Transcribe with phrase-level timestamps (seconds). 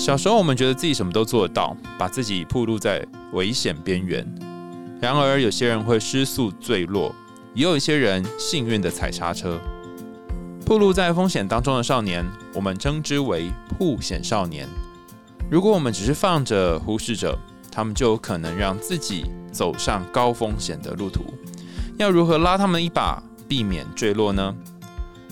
[0.00, 4.26] 小时候，我们觉得自己什么都做得到，把自己暴露在危险边缘。
[4.98, 7.14] 然而，有些人会失速坠落，
[7.52, 9.60] 也有一些人幸运的踩刹车。
[10.64, 14.66] 暴露在风险当中的少年，我们称之为破险少年。
[15.50, 17.38] 如果我们只是放着忽视着，
[17.70, 21.22] 他们就有可能让自己走上高风险的路途。
[21.98, 24.56] 要如何拉他们一把，避免坠落呢？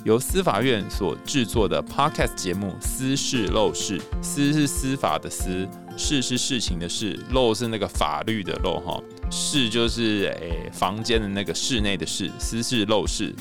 [0.09, 5.69] 由司法院所制作的 Podcast 节目《私事陋事》，私是司法的私，
[5.99, 8.99] 事是事情的事，陋是那个法律的陋哈，
[9.31, 13.35] 事就是诶房间的那个室内的室，私事陋事。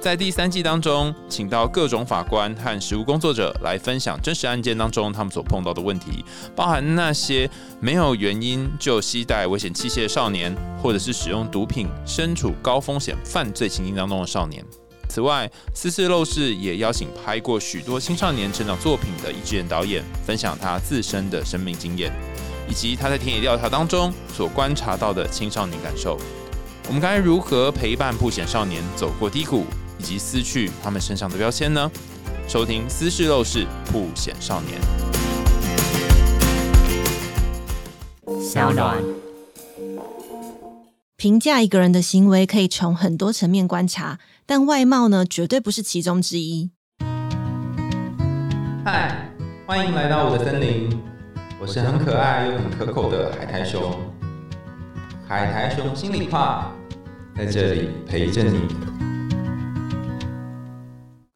[0.00, 6.24] 在第三季当中，请到各种法官和实务工作者来分享真实案件当中他们所碰到的问题，
[6.56, 7.48] 包含那些
[7.78, 14.64] 没有原因就携带危险器械的少年，或者是使用毒品、身处高风险犯罪情境当中的少年。
[15.10, 22.12] 此外，私事陋室也邀请拍过许多青少年成长作品的一智演导演，分享他自身的生命经验，
[22.68, 26.16] 以及他在田野调查当中所观察到的青少年感受。
[26.86, 29.64] 我们该如何陪伴不显少年走过低谷，
[29.98, 31.90] 以及撕去他们身上的标签呢？
[32.46, 34.80] 收听《私事陋室不显少年》。
[38.40, 39.02] 小暖。
[41.16, 44.18] 评价一个人的行为可以从很多层面观察，
[44.50, 46.72] 但外貌呢，绝对不是其中之一。
[48.84, 49.30] 嗨，
[49.64, 50.90] 欢迎来到我的森林，
[51.60, 53.96] 我是很可爱又很可口的海苔熊。
[55.24, 56.72] 海苔熊心里话，
[57.36, 58.58] 在这里陪着你。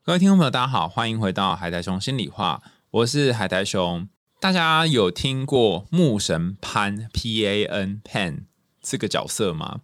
[0.03, 4.09] 各位听众朋友，大家好，欢迎回到海苔熊心里话，我是海苔熊。
[4.41, 8.47] 大家有听过牧神潘 P A N Pan？
[8.83, 9.83] 这个角色吗？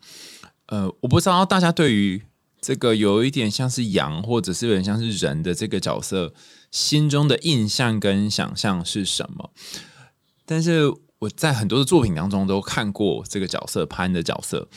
[0.66, 2.24] 呃，我不知道大家对于
[2.60, 6.34] 这个有一点像是羊，或者是有点像是人的这个角色，
[6.70, 9.50] 心中的印象跟想象是什么？
[10.44, 14.68] 但是我在很多的作品当中都看过这个角色潘的角色，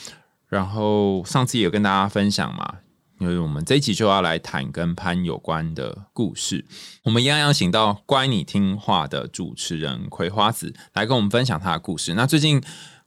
[0.47, 2.77] 然后上次也有跟大家分享嘛，
[3.19, 6.65] 因为我们这一集就要来谈跟潘有关的故事，
[7.03, 12.13] 我们一样邀请到乖你听话的主持人葵花子来跟我们分享他的故事。
[12.13, 12.63] 那最近。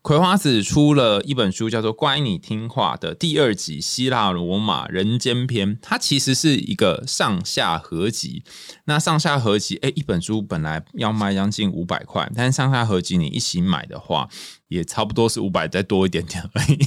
[0.07, 8.45] 葵花籽出了一本书，叫做《乖你听话》的第二集《希腊罗马人间篇》，它其实是一个上下合集。
[8.85, 14.29] 那上下合集，哎，一本书本来要卖将近五百块，但是上下合集你一起买的话，
[14.69, 16.79] 也差不多是五百再多一点点而已。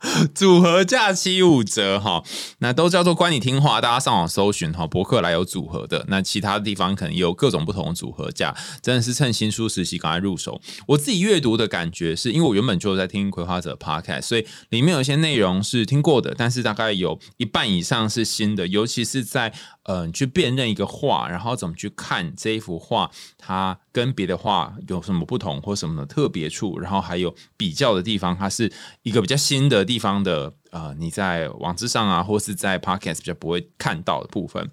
[0.34, 2.22] 组合价七五折哈，
[2.58, 10.60] 那都叫做关你听话，大家上网搜寻哈，博客来有组合的，那其他地方可能有各种不同的组合价，真的是趁新书实习赶快入手。
[10.88, 19.52] 我自己阅读的感觉是因为我原本就在听葵花者 podcast，所以里面有一些内容是听过的，但是大概有一半以上是新的，尤其是在。
[19.88, 30.52] 嗯，去辨认一个画，然后怎么去看这一幅画，它跟别的画有什么不同或什么的特别处，然后还有比较的地方，它是一个比较新的地方的。
[30.72, 34.68] 呃，你在网志上啊，或是在 podcast 比较不会看到的部分。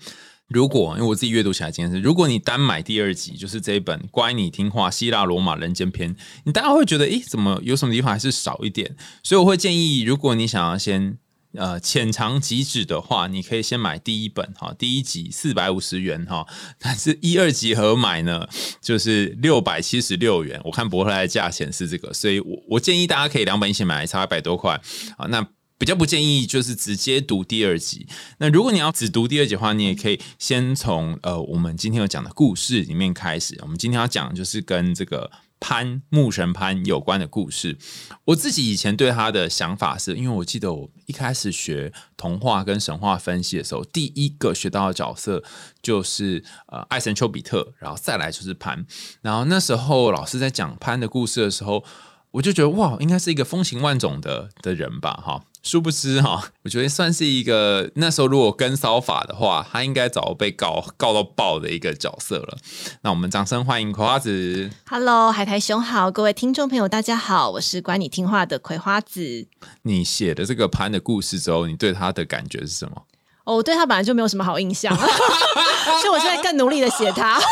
[0.50, 6.14] 如果因为我自己阅读起来今天是，如果你单买第二集，就是这一本《乖你听话：希腊罗马人间篇》，
[6.44, 8.96] 你大家会觉得，诶，怎么有什么地方还是少一点？
[9.24, 11.20] 所以我会建议，如果你想要先。
[11.56, 16.48] 呃，浅尝即止的话，你可以先买第一本哈，第一集四百五十元哈，
[16.80, 18.48] 但是一二集合买呢，
[18.82, 20.60] 就是六百七十六元。
[20.64, 24.82] 我看博客来的价钱是这个，所以我我建议大家可以两本一起买，差一百多块
[25.18, 25.28] 啊。
[25.28, 25.48] 那
[25.78, 28.08] 比较不建议就是直接读第二集。
[28.40, 33.58] 那如果你要只读第二集的话，你也可以先从呃我们今天有讲的故事里面开始。
[33.62, 35.30] 我们今天要讲就是跟这个。
[35.66, 37.78] 潘木神潘有关的故事，
[38.26, 45.42] 我自己以前对他的想法是，因为我记得我一开始学童话跟神话分析的时候，第一个学到的角色
[45.82, 48.86] 就是呃爱神丘比特，然后再来就是潘，
[49.22, 51.86] 然后那时候老师在讲潘的故事的时候，
[52.32, 55.46] 我就觉得哇，应该是一个风情万种的的人吧，哈。
[55.64, 62.58] 殊不知哈，我觉得算是一个那时候如果跟骚法的话，他应该早被告告到爆的一个角色了。
[63.02, 64.70] 那我们掌声欢迎葵花子。
[64.86, 69.48] Hello，海苔熊好，各位听众朋友大家好，我是管你听话的葵花子。
[69.84, 73.04] 你写的这个潘的故事之后，你对他的感觉是什么？
[73.44, 77.40] 哦，我对他本来就没有什么好印象， 所以我现在更努力的写他。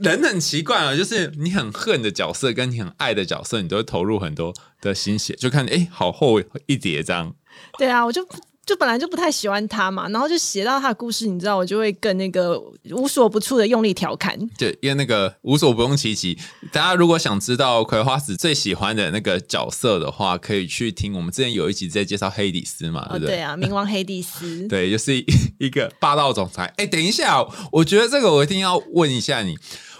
[0.00, 7.34] 人很奇怪啊，就是你很恨的角色跟你很爱的角色，你都会投入很多的心血，就看哎，好厚一叠这样。
[7.78, 8.26] 对啊，我就。
[8.68, 12.60] 就本来就不太喜欢他嘛，然后就写到他的故事，你知道，我就会更那个
[12.90, 14.38] 无所不处的用力调侃。
[14.58, 16.38] 对，因为那个无所不用其极。
[16.70, 23.36] 大家如果想知道葵花子最喜欢的那个角色的话，可以去听我们之前有一集在介绍黑迪斯嘛，对不对？
[23.36, 24.68] 对啊，冥王黑迪斯。
[24.68, 25.14] 对，就是
[25.58, 26.70] 一个霸道总裁。
[26.76, 27.42] 哎，等一下，
[27.72, 29.56] 我觉得这个我一定要问一下你。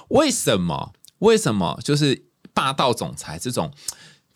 [0.09, 0.93] 为什么？
[1.21, 1.81] 为什么？
[1.83, 3.73] 就是霸道总裁这种，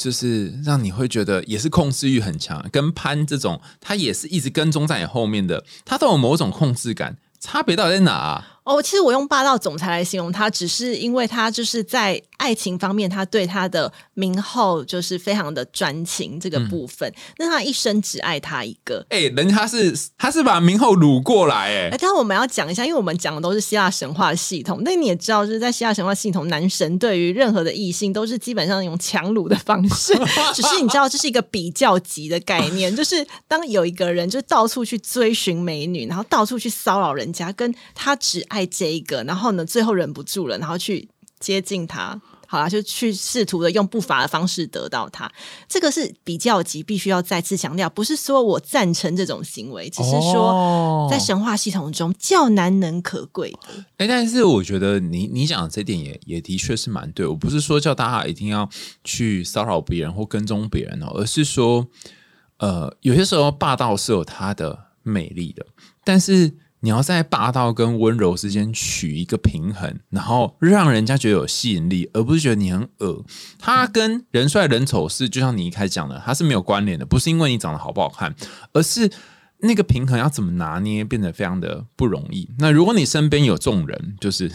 [0.03, 8.59] 就是让你会觉得也是控制欲很强，跟潘这种，他也是一直跟踪在你后面的，他都有某种控制感，差别到底在哪、啊？
[8.65, 17.13] 哦，其实我用霸道总裁来形容他，只是因为他就是在爱情方面，他对他的明后就是非常的专情这个部分。
[17.39, 19.05] 那、他一生只爱他一个。
[19.11, 24.81] 哎、人他是他是把明后掳过来、哎，哎，但我们要讲一下，因为我们讲的都是希腊神话系统。
[24.85, 30.15] 那你也知道，就是在希腊神话系统，男神对于任何的异性都是基本上用强掳的方式。
[30.55, 41.09] 只是你知道，这是一个比较级的概念，就是当有一个人就到处去追寻美女，然后到处去骚扰人家，跟他只爱这一个，然后呢，最后忍不住了，然后去
[41.41, 42.21] 接近他。
[42.47, 45.33] 好啦，就去试图的用不法的方式得到他，
[45.67, 53.83] 这个是比较级，必须要再次强调，不是说我赞成这种行为，只是说哦在神话系统中较难能可贵的。
[53.97, 57.27] 哎、但是我觉得你你讲的这点也也的确是蛮对。
[57.27, 58.69] 我不是说叫大家一定要
[59.03, 61.87] 去骚扰别人或跟踪别人哦，而是说，
[62.59, 65.65] 呃，有些时候霸道是有它的魅力的，
[66.05, 66.53] 但是
[66.83, 73.25] 你要在霸道跟温柔之间取一个平衡，然后让人家觉得有吸引力，而不是觉得你很恶。
[73.59, 78.35] 他跟人帅人丑是就像你一开始讲的，他是没有关联的，不是因为你长得好不好看，
[78.73, 79.11] 而是
[79.59, 82.51] 那个平衡要怎么拿捏，变得非常的不容易。
[82.59, 84.51] 那如果你身边有众人，就是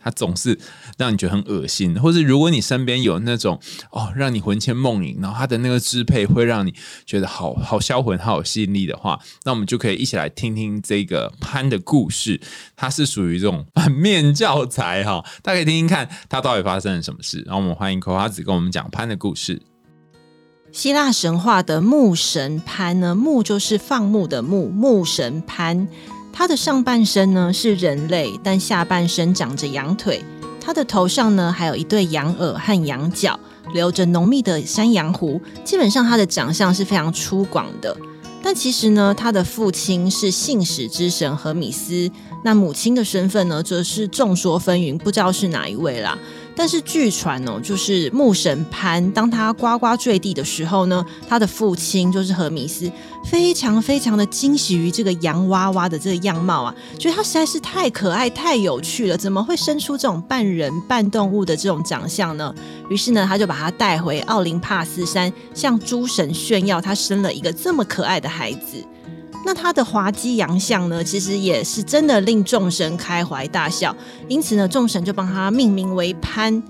[0.00, 0.58] 他总是
[0.96, 3.58] 让你觉得很恶心，或是如果你身边有那种
[3.90, 6.74] 哦让你魂牵梦萦，然后他的那个支配会让你
[7.04, 12.40] 觉得好好销魂、好有吸引力的话，那我们就可以一起来听听这个潘的故事。
[12.76, 17.42] 它是属于这种反面教材哈，大家可以听听看它到底发生了什么事。
[17.46, 19.60] 然后我们欢迎葵花子跟我们讲潘的故事。
[20.70, 25.88] 希腊神话的牧神潘呢，牧就是放牧的牧，牧神潘，
[26.32, 30.22] 他的上半身呢是人类，但下半身长着羊腿，
[30.60, 33.38] 他的头上呢还有一对羊耳和羊角，
[33.72, 37.96] 留着浓密的山羊胡，基本上他的长相是非常粗犷的。
[38.40, 42.08] 但其实呢，他的父亲是信使之神荷米斯，
[42.44, 46.16] 那母亲的身份呢，则是众说纷纭，不知道是哪一位啦。
[46.58, 52.90] 但是据传哦，就是牧神潘，当他呱呱坠地的时候呢，他的父亲就是荷米斯，
[53.24, 62.52] 非常非常的惊喜于这个洋娃娃的这个样貌啊，觉得他实在是太可爱、太有趣了，怎么会生出这种半人半动物的这种长相呢？
[62.90, 68.84] 于是呢，他就把他带回奥林帕斯山，向诸神炫耀他生了一个这么可爱的孩子。
[69.48, 73.96] 那他的滑稽洋相呢，其实也是真的令众神开怀大笑。
[74.28, 76.62] 因此呢，众神就帮他命名为潘。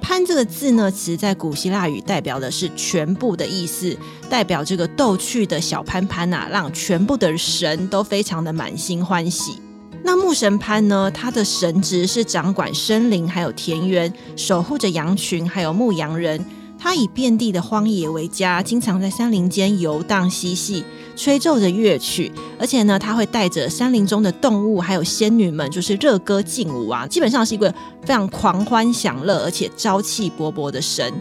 [0.00, 3.94] 潘这个字呢，其实在古希腊语代表的是全部的意思，
[4.30, 9.60] 代表这个逗趣的小潘潘啊，让全部的神都非常的满心欢喜。
[10.02, 16.42] 那牧神潘呢，他的神职是掌管森林还有田园，守护着羊群还有牧羊人。
[16.76, 20.84] 他以遍地的荒野为家，经常在山林间游荡嬉戏，
[21.16, 27.72] 吹奏着乐曲，而且呢，他会带着山林中的动物还有仙女们，就是热歌劲舞啊，基本上是一个
[28.02, 31.12] 非常狂欢享乐而且朝气勃勃的神。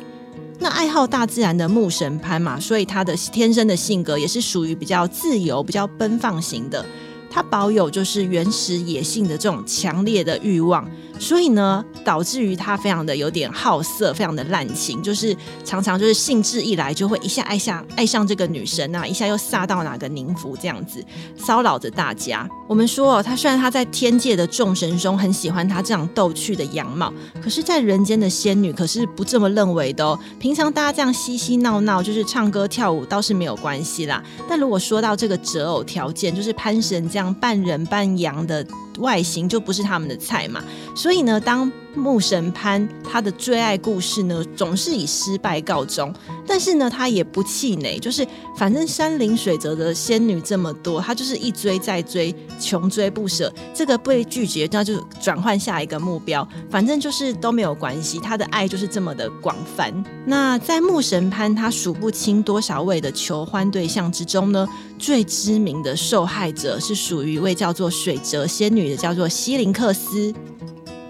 [0.59, 6.85] 那爱好大自然的牧神潘嘛，所以他的天生的性格也是属于比较自由、比较奔放型的。
[7.33, 10.87] 他保有就是原始野性的这种强烈的欲望，
[11.17, 21.03] 所以呢，导致于他非常的有点好色，非常的滥情，就是常常就是兴致一来就会一下爱上爱上这个女神啊，一下又撒到哪个宁芙这样子
[21.35, 22.47] 骚扰着大家。
[22.67, 30.17] 我们说哦，他虽然他在天界的众神中很喜欢他这样逗趣的样貌，可是，在人间的仙女可是不这么认为的哦。
[30.39, 34.23] 平常大家这样嬉嬉闹闹，就是唱歌跳舞倒是没有关系啦。
[34.47, 38.65] 但如果说到这个择偶条件，就是潘神这样半人半羊的
[38.99, 40.63] 外形，就不是他们的菜嘛。
[40.95, 46.13] 所以呢，当牧神潘他的追爱故事呢，总是以失败告终。
[46.45, 53.53] 但是呢，他也不气馁，就是反正山林水泽的仙女这么多，他就是一追再追，穷追不舍。
[53.73, 58.19] 这个被拒绝，那就转换下一个目标，反正就是都没有关系。
[58.19, 59.93] 他的爱就是这么的广泛。
[60.25, 70.33] 那在牧神潘他数不清多少位的求欢对象之中呢，最知名的受害者是属于一位叫做水泽仙女的，叫做西林克斯。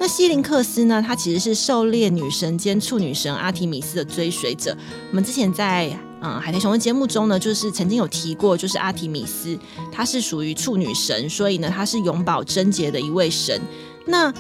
[0.04, 1.02] 那西林克斯呢？
[1.02, 4.76] 她其实是狩猎女神兼处女神阿提米斯的追随者。
[5.10, 9.58] 我们之前在嗯海苔熊的节目中呢，就是曾经有提过，就是阿提米斯，
[9.94, 13.58] 她是属于处女神，所以呢，她是永葆贞洁的一位神。
[14.06, 14.34] 那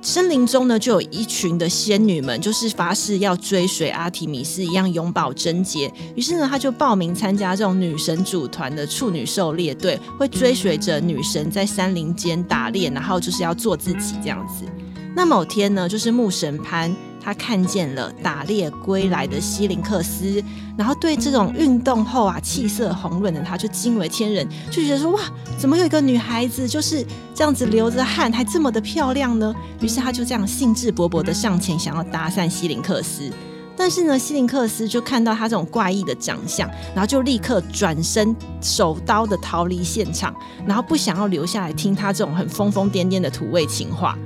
[0.00, 5.92] 森林中呢，就有一群的仙女们，就是发誓要追随阿提米斯一样永保贞洁。
[6.14, 14.64] 于是呢，他就报名参加这种女神组团的处女狩猎队，会追随着女神在山林间打猎，然后就是要做自己这样子。
[15.14, 16.94] 那某天呢，就是牧神潘。
[17.22, 20.42] 他看见了打猎归来的西林克斯，
[20.74, 25.20] 然后对这种运动后啊气色红润的他就惊为天人，就觉得说哇，
[25.58, 29.54] 怎么有一个女孩子就是这样子流着汗还这么的漂亮呢？
[29.82, 33.30] 于是他就这样兴致勃勃的上前想要搭讪西林克斯，
[33.76, 40.34] 但是呢，西林克斯就看到他这种怪异的长相，然后就立刻转身手刀的逃离现场，
[40.66, 44.16] 然后不想要留下来听他这种很疯疯癫癫的土味情话。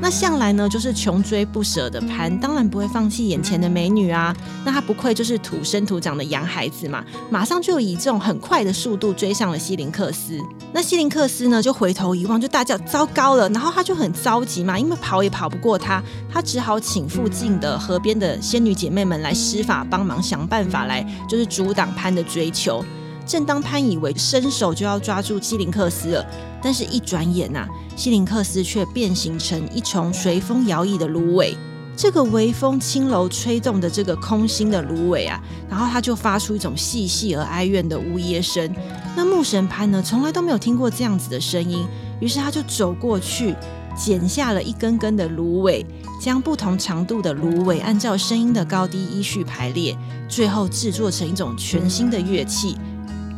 [0.00, 4.34] 那向来呢，就是穷追不舍的潘，当然不会放弃眼前的美女啊。
[4.64, 10.38] 那他不愧就是土生土长的洋孩子嘛，马上就以这种很快的速度追上了西林克斯。
[10.72, 22.84] 那西林克斯呢，就回头一望，就大叫：“糟糕了！”然后他就很着急嘛，因为跑也跑不过他，他只好请附近的河边的仙女姐妹们来施法帮忙，想办法来就是阻挡潘的追求。
[23.30, 26.26] 正当潘以为伸手就要抓住西林克斯了，
[26.60, 27.64] 但是一转眼呐。
[27.94, 31.56] 西林克斯却变形成一丛随风摇曳的芦苇，
[31.94, 38.68] 这个微风轻柔吹动的这个空心的芦苇啊，然后它就发出一种细细而哀怨的呜咽声。
[39.14, 41.86] 那牧神潘呢，从来都没有听过这样子的声音，
[42.18, 43.54] 于是他就走过去，
[43.96, 45.86] 剪下了一根根的芦苇，
[46.20, 49.96] 将不同长度的芦苇按照声音的高低依序排列，
[50.28, 52.76] 最后制作成一种全新的乐器。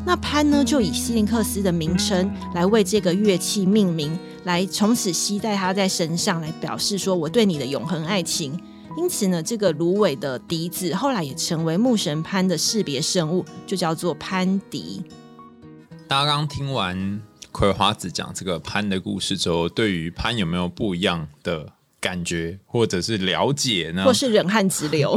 [0.05, 8.59] 那潘呢，就以西林克斯的名称来为这个乐器命名，来从此吸在他在身上，来表示说我对你的永恒爱情。
[8.97, 15.03] 因此呢，这个芦苇的笛子后来也成为牧神潘的识别生物，就叫做潘笛。
[16.09, 21.73] 大家刚听完葵花子讲这个潘的故事之后，对于潘有没有不一样的？
[22.03, 25.17] 感觉或者是了解呢，或是忍汗直流，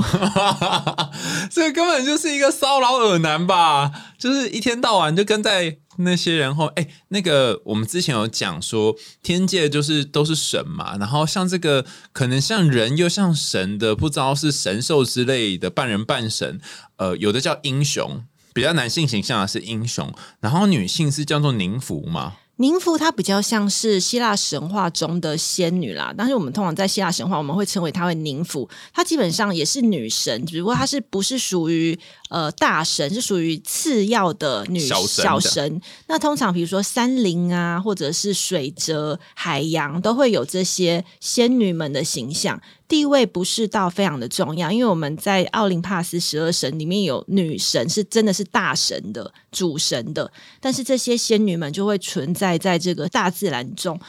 [1.49, 3.91] 这根本就是一个骚扰耳男吧？
[4.19, 6.67] 就是一天到晚就跟在那些人后。
[6.75, 16.61] 哎，那个我们之前有讲说，天界就是都是神嘛，然后像这个可能像人又像神的，不知道是神兽之类的半人半神。
[16.97, 18.23] 呃，有的叫英雄，
[18.53, 22.35] 比较男性形象的是英雄，然后女性是叫做宁芙嘛。
[22.57, 28.69] 宁芙她比较像是希腊神话中的仙女啦，但是我们通常在希腊神话，我们会称为她为宁芙。
[28.93, 35.81] 她基本上也是女神，只不过她是不是属于呃大神，是属于次要的女小神。
[36.07, 42.61] 那通常比如说山林啊，或者是水泽、海洋，都会有这些仙女们的形象。
[42.87, 53.99] 地位不是到非常的重要，因为我们在奥林帕斯十二神里面有女神是真的是大神的主神的，但是这些仙女们就会存在在这个大自然中。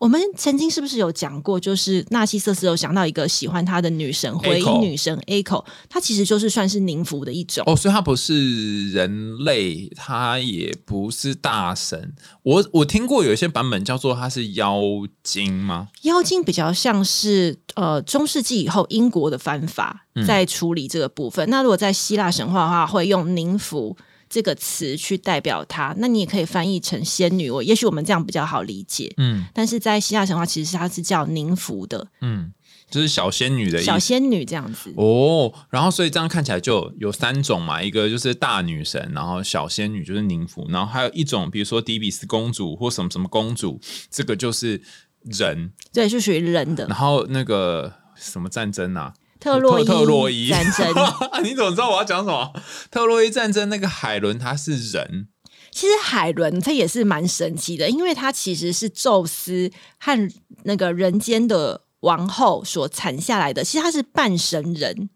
[0.00, 1.60] 我们曾经是不是有讲过？
[1.60, 5.14] 就是纳西瑟斯有想到一个喜欢他的女神，回音女神
[5.44, 12.14] 口，她其实就是算是宁芙的一种哦，所以她不是人类，她也不是大神。
[12.42, 14.80] 我我听过有一些版本叫做她是妖
[15.22, 15.88] 精吗？
[16.00, 21.50] 妖精比较像是呃中世纪以后英国的翻法在处理这个部分。
[21.50, 23.94] 那如果在希腊神话的话，会用宁芙。
[24.30, 27.50] 这个词去代表她，那你也可以翻译成仙女。
[27.50, 29.12] 我也许我们这样比较好理解。
[29.16, 32.06] 嗯，但是在希腊神话，其实它是叫宁芙的。
[32.20, 32.52] 嗯，
[32.88, 33.86] 就是小仙女的意思。
[33.86, 34.94] 小仙女这样子。
[34.96, 44.80] 哦，然后所以这样看起来就有三种嘛，一个就是大女神，然后小仙女就是宁芙，然后还有一种，比如说迪比斯公主或什么什么公主，这个就是
[45.24, 45.72] 人。
[45.92, 46.86] 对，是属于人的。
[46.86, 49.12] 然后那个什么战争啊？
[49.40, 50.86] 特洛特洛伊战争，
[51.42, 52.52] 你怎么知道我要讲什么？
[52.90, 55.28] 特洛伊战争那个海伦他是人，
[55.72, 60.30] 其实海伦他也是蛮神奇的，因为他其实是宙斯和
[60.64, 65.08] 那个人间的王后所产下来的，其实他是半神人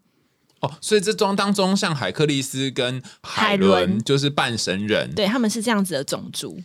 [0.61, 6.59] 哦，所以这中当中像海克利斯跟海伦就是半神人，对他们是这样子的种族。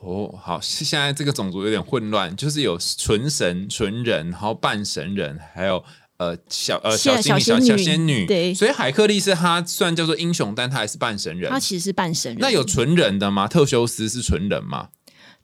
[0.00, 5.82] 哦，好，现在这个种族有点混乱，就是有纯神、纯人，然后半神人，还有。
[6.18, 11.48] 呃，小呃小仙女小仙女，对，所以海克力斯他虽然叫做英雄，但他还是半神人。
[11.48, 12.40] 他其实是半神人。
[12.40, 13.46] 那有纯人的吗？
[13.46, 14.88] 特修斯是纯人吗？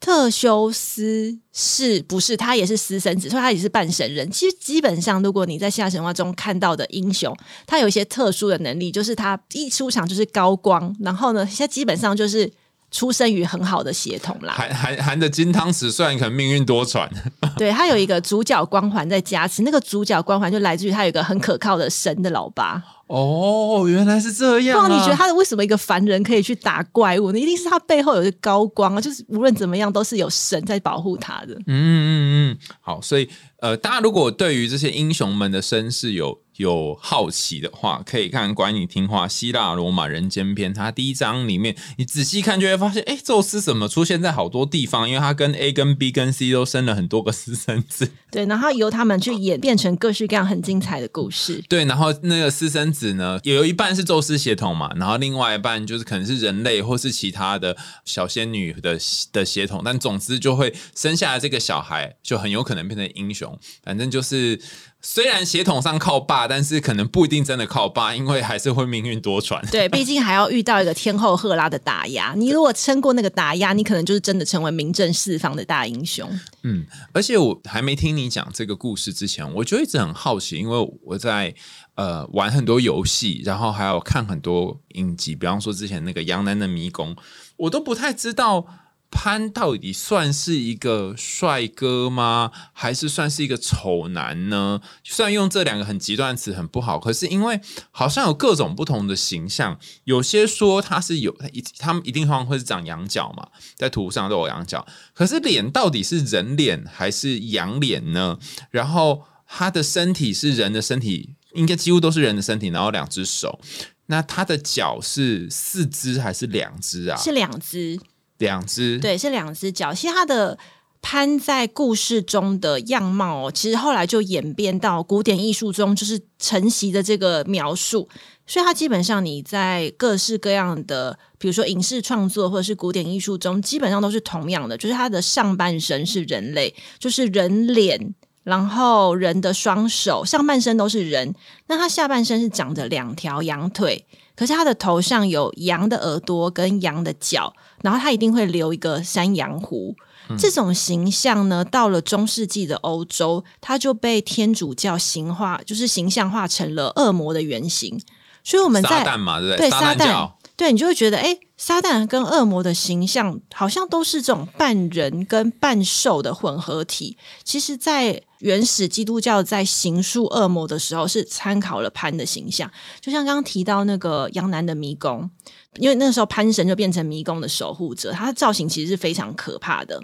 [0.00, 4.28] 特修斯是不是他也是私生子，所以他也是半神人。
[4.31, 7.35] 其实基本上，如果你在希腊神话中看到的英雄，
[7.66, 12.50] 他有一些特殊的能力，就是他一出场就是高光，然后呢，他基本上就是。
[12.95, 17.09] 出生于很好的血统啦，含含含着金汤匙，虽然可能命运多舛，
[17.59, 22.81] 对他有一个主角光环在加持，那个主角光环就来自于他有一个很可靠的神的老爸。
[23.09, 24.89] 哦，原来是这不样、啊。
[24.89, 27.39] 然你觉得他为什么一个凡人可以去打怪物呢？
[27.39, 31.55] 一定是他背后有一个高光啊，就是无论怎么样都是有神在保护他的。
[31.67, 33.29] 嗯嗯嗯，好，所以
[33.61, 45.08] 呃，大家如果对于这些英雄们的身世有有好奇的话，可以看《管你听话：希腊罗马人间篇》，它第一章里面，你仔细看就会发现，哎，宙斯怎么出现在好多地方？
[45.08, 48.11] 因为他跟 A 跟 B 跟 C 都生了很多个私生子。
[48.30, 51.62] 对，然后由他们去演变成各式各样很精彩的故事。
[51.68, 58.99] 对，然后那个私生子呢，也有一半是宙斯血统嘛，然后另外一半就是可能是人类或是其他的小仙女的
[59.32, 63.58] 的血统，但总之就会生下来这个小孩就很有可能变成英雄。
[63.82, 64.61] 反正就是
[65.00, 69.61] 虽然血统上靠爸，但是可能不一定真的靠爸，因为还是会命运多舛。
[69.71, 72.35] 对， 毕竟还要遇到一个天后赫拉的打压。
[72.37, 76.29] 你如果撑过那个打压，你可能就是真的成为名震四方的大英雄。
[76.63, 81.55] 嗯，而且我还没听你讲这个故事之前，我就一直很好奇，因为我在
[81.95, 87.15] 呃玩很多游戏，然后还有看很多影集，比方说之前那个《杨楠的迷宫》，
[87.57, 88.67] 我都不太知道
[89.14, 92.50] 潘到底算是一个帅哥吗？
[92.73, 94.80] 还是算是一个丑男呢？
[95.04, 97.61] 虽然用这两个很极端词很不好，可是因为
[97.92, 101.35] 好像有各种不同的形象，有些说他是有
[101.78, 108.38] 他们一定通常会是长羊角嘛，在图上都有羊角，可是脸到底是人脸还是羊脸呢？
[108.71, 113.61] 然后他的身体是人的身体，应该几乎都是人的身体，然后两只手。
[114.06, 117.16] 那他的脚是四只还是两只啊？
[117.16, 117.99] 是两只，
[118.38, 118.99] 两只。
[118.99, 119.93] 对，是两只脚。
[119.93, 120.59] 其实他的
[121.00, 128.09] 潘在故事中的样貌、哦，其实后来就演变到古典艺术中，就是承袭的这个描述。
[128.47, 138.14] 所以，他基本上你在各式各样的，比如说影视创作或者是古典艺术中，基本上都是同样的，就是他的上半身是人类，就是人脸。
[138.43, 141.35] 然后人的双手上半身都是人，
[141.67, 144.05] 那他下半身是长着两条羊腿，
[144.37, 149.95] 可是他的头上有羊的耳朵跟羊的角，然后他一定会留一个山羊胡。
[150.38, 158.00] 这种形象呢，到了中世纪的欧洲，它就被天主教形化，就是形象化成了恶魔的原型。
[158.43, 167.19] 所以我们在撒旦嘛，对不对撒撒旦教，对你就会觉得，哎，撒旦跟恶魔的形象好像都是这种半人跟半兽的混合体。
[167.43, 172.71] 其实，在原始基督教在形塑恶魔的时候，是参考了潘的形象。
[173.02, 175.30] 就像刚刚提到那个杨楠的迷宫，
[175.76, 180.02] 因为那时候潘神就变成迷宫的守护者，他的造型其实是非常可怕的。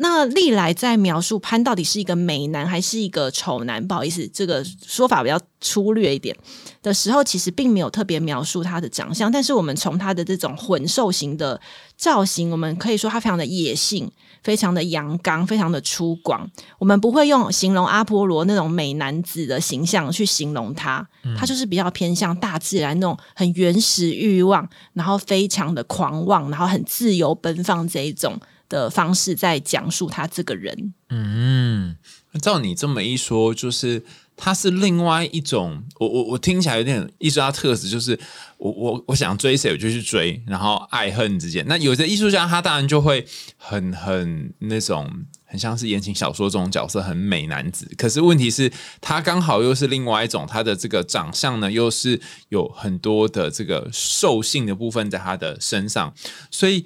[0.00, 6.36] 那历来在描述潘到底是一个美男还是一个丑男，不好意思，这个说法比较粗略一点
[6.82, 11.60] 的时候，其实并没有特别描述他的长相，但是我们从他的这种混兽型的
[11.96, 14.08] 造型，我们可以说他非常的野性，
[14.44, 16.46] 非常的阳刚，非常的粗犷。
[16.78, 21.04] 我们不会用形容阿波罗那种美男子的形象去形容他，
[21.36, 28.38] 他就是比较偏向大自然那种很原始欲望，然后非常的狂妄，然后很自由奔放这一种。
[28.68, 31.96] 的方式在讲述他这个人，嗯，
[32.40, 34.04] 照你这么一说，就是
[34.36, 38.18] 他是另外一种，我我我听起来有点艺术家特质，就是
[38.58, 41.64] 我我我想追谁我就去追，然后爱恨之间。
[41.66, 43.26] 那有的艺术家他当然就会
[43.56, 45.10] 很很那种，
[45.46, 47.90] 很像是言情小说这种角色，很美男子。
[47.96, 56.12] 可是问题是，他刚好又是另外一种，他的这个长相呢，又是有很多的这个兽性的部分在他的身上，
[56.50, 56.84] 所以。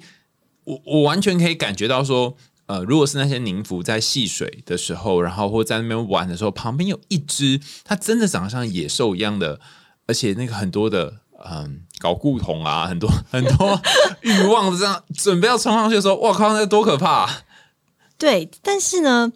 [0.65, 9.59] 我我完全可以感觉到说，呃，如果是那些宁芙在戏水的时候，然后或在那边玩的时候，旁边有一只，它真的长得像野兽一样的，
[10.07, 11.15] 而且那个很多的，
[11.49, 13.81] 嗯，搞固酮啊，很多很多
[14.21, 17.43] 欲望这样准备要冲上去的时候，哇靠，那多可怕、
[18.17, 19.31] 对，但是呢，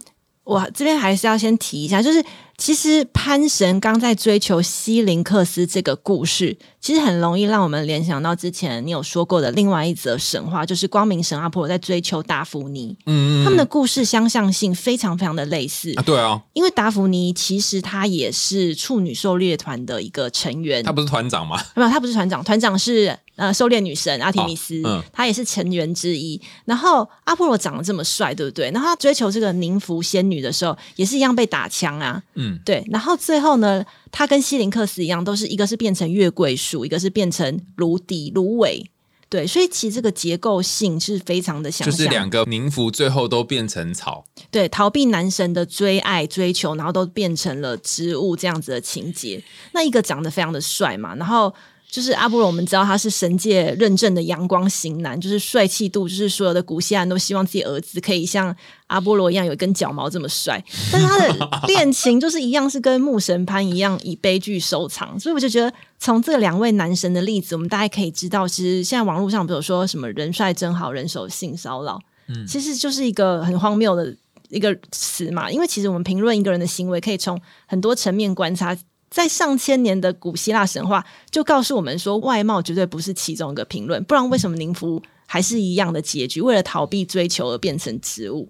[0.45, 2.23] 我这边还是要先提一下，就是
[2.57, 6.57] 其实潘神刚在追求西林克斯这个故事，
[6.87, 12.95] 其实很容易让我们联想到之前你有说过的另外一则神话，就是光明神阿波罗在追求达芙妮。
[13.05, 21.61] 嗯，他们的故事相像性非常非常的类似啊，对啊，因为达芙妮其实她也是处女狩猎团的一个成员，她不是团长吗？
[21.75, 26.41] 没有，她不是团长，团长是呃狩猎女神阿提米斯，哦嗯她也是成员之一。
[26.63, 28.71] 然后阿波罗长得这么帅，对不对？
[28.71, 32.23] 然后他追求这个宁芙仙女的时候，也是一样被打枪啊。
[32.35, 32.81] 嗯，对。
[32.89, 38.89] 然后最后呢，他跟西林克斯一样，都是一个是变成月桂树，一个是变成芦底芦苇。
[39.29, 49.43] 对，所以其实这个结构性是非常的相像，就是两个宁芙最后都变成草，对逃避男神的追爱追求，然后都变成了植物这样子的情节。
[49.73, 51.53] 那一个长得非常的帅嘛，然后
[51.89, 58.53] 就是阿波罗，我们知道他是神界认证的阳光型男，就是帅气度，就是所有的古希腊人都希望自己儿子可以像
[58.87, 60.61] 阿波罗一样有一根脚毛这么帅。
[60.91, 65.17] 但是他的恋情就是一样，是跟牧神潘一样以悲剧收场。
[65.17, 71.97] 所以我就觉得，从这两位男神的例子，我们大概可以知道，其实现在网络上比如说什么“人帅真好人手性骚扰”，
[72.27, 74.13] 嗯，其实就是一个很荒谬的
[74.49, 75.49] 一个词嘛。
[75.49, 78.77] 因为其实我们评论一个人的行为，可以从很多层面观察。
[79.09, 86.41] 在上千年的古希腊神话就告诉我们说，外貌绝对不是其中一个评论，不然为什么宁芙还是一样的结局？
[86.41, 88.49] 为了逃避追求而变成植物？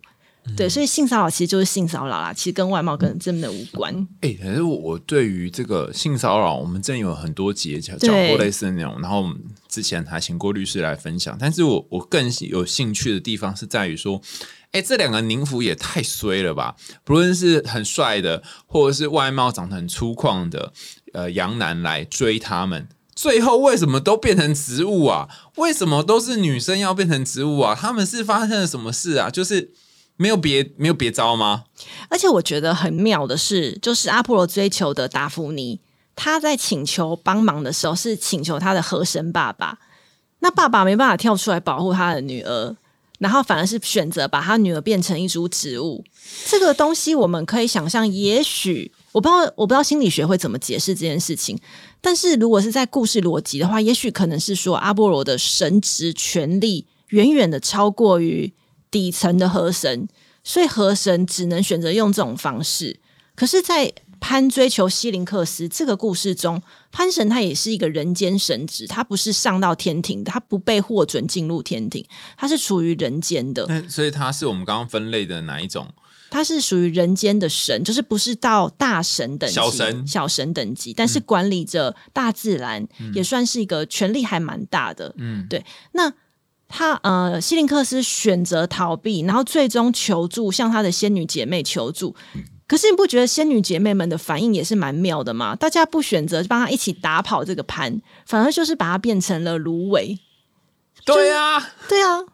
[0.55, 3.93] 对，所以性骚扰其实就是性骚扰啦，其实跟外貌跟真的无关。
[4.21, 9.25] 哎，可是我对于这个性骚扰，我们真有很多节讲过类似的内容，然后
[9.67, 14.21] 之前还请过律师来分享，但是我我更有兴趣的地方是在于说。
[14.73, 16.75] 哎，这两个宁芙也太衰了吧！
[17.03, 20.73] 不论是很帅的，或者是外貌长得很粗犷的，
[21.13, 25.29] 呃，杨男来追他们，最后为什么都变成植物啊？
[25.55, 27.73] 为什么都是女生要变成植物啊？
[27.73, 29.29] 他们是发生了什么事啊？
[29.29, 29.71] 就是
[30.17, 31.63] 没有别没有别招吗？
[32.09, 35.79] 而且我觉得很妙的是，就是阿波罗追求的达芙妮，
[36.13, 39.79] 他在请求帮忙的时候是请求他的河神爸爸，
[40.39, 42.75] 那爸爸没办法跳出来保护他的女儿。
[43.17, 46.03] 然后反而是选择把他女儿变成一株植物，
[46.45, 51.59] 这个东西我们可以想象，也许我不知道，我不知道心理学会怎么解释这件事情。
[51.99, 58.53] 但是如果是在故事逻辑的话，也许可能是说阿波罗的神职权力远远的超过于
[58.91, 60.07] 底层的河神，
[60.43, 62.99] 所以河神只能选择用这种方式。
[63.35, 72.05] 可是，在潘追求西林克斯这个故事中，潘神他也是一个人间神职，他不是上到天庭的，他不被获准进入天庭，
[72.37, 73.67] 他是处于人间的。
[73.87, 75.87] 所以他是我们刚刚分类的哪一种？
[76.29, 85.15] 他是属于人间的神，就是不是到大神等级、小神、小神等级，但是管理着大自然，也算是一个权力还蛮大的。
[85.17, 85.63] 嗯，对。
[85.93, 86.11] 那
[86.67, 92.13] 他呃，西林克斯选择逃避，然后最终求助，向他的仙女姐妹求助。
[92.67, 95.55] 可是你不觉得仙女姐妹们的反应也是蛮妙的吗？
[95.55, 100.19] 大家不选择帮她一起打跑这个盘，反而就是把它变成了芦苇。
[101.05, 102.25] 对啊，对啊，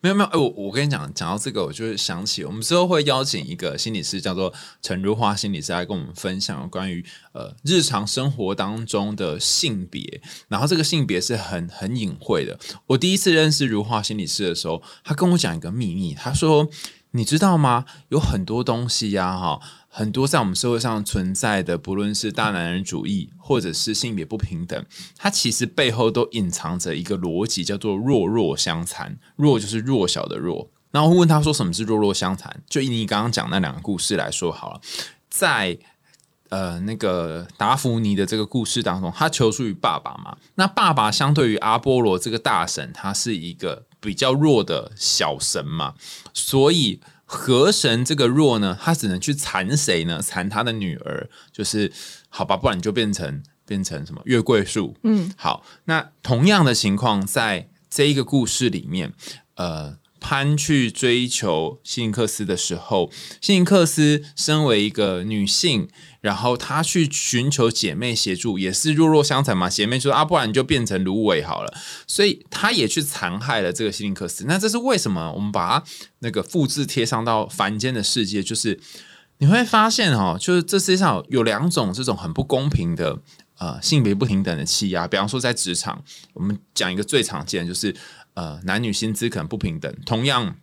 [0.00, 12.58] 没有没有，哎，我我跟你讲，讲到这个，我就是想起我们之后会邀请一个心理师，叫做陈如花心理师，来跟我们分享关于呃日常生活当中的性别，然后这个性别是很很隐晦的。
[12.88, 16.68] 我第一次认识如花心理师的时候，他跟我讲一个秘密，他说。
[17.12, 17.86] 你知道吗？
[18.08, 24.84] 有很多东西呀，哈，很多在我们社会上存在的，不论是大男人主义，或者是性别不平等，
[25.16, 29.18] 它其实背后都隐藏着一个逻辑，叫做弱弱相残。
[29.36, 30.70] 弱就是弱小的弱。
[30.90, 32.62] 然后问他说什么是弱弱相残？
[32.68, 34.80] 就以你刚刚讲那两个故事来说好了，
[35.30, 35.78] 在
[36.50, 40.36] 呃那个达芙妮的这个故事当中，他求助于爸爸嘛？
[40.56, 43.86] 那爸爸相对于阿波罗这个大神，他是一个。
[44.06, 45.94] 比较弱的小神嘛，
[46.32, 50.22] 所以河神这个弱呢，他只能去缠谁呢？
[50.22, 51.92] 缠他的女儿，就是
[52.30, 54.96] 好吧，不然你就变成变成什么月桂树。
[55.02, 59.12] 嗯，好，那同样的情况在这一个故事里面，
[59.56, 59.98] 呃。
[60.18, 65.88] 潘去追求希林克斯的时候，希林克斯身为一个女性，
[66.26, 69.70] 然后他去寻求姐妹协助，也是弱弱相残嘛。
[69.70, 71.72] 姐妹说：“啊，不然你就变成芦苇好了。”
[72.08, 74.44] 所以他也去残害了这个希林克斯。
[74.48, 75.30] 那这是为什么？
[75.32, 75.84] 我们把它
[76.18, 78.80] 那个复制贴上到凡间的世界，就是
[79.38, 83.20] 你会发现哦，就是这世界上有两种这种很不公平的
[83.58, 85.06] 呃性别不平等的欺压。
[85.06, 86.02] 比方说在职场，
[86.34, 87.94] 我们讲一个最常见就是。
[88.36, 90.56] 呃，男女薪资可能不平等，同样，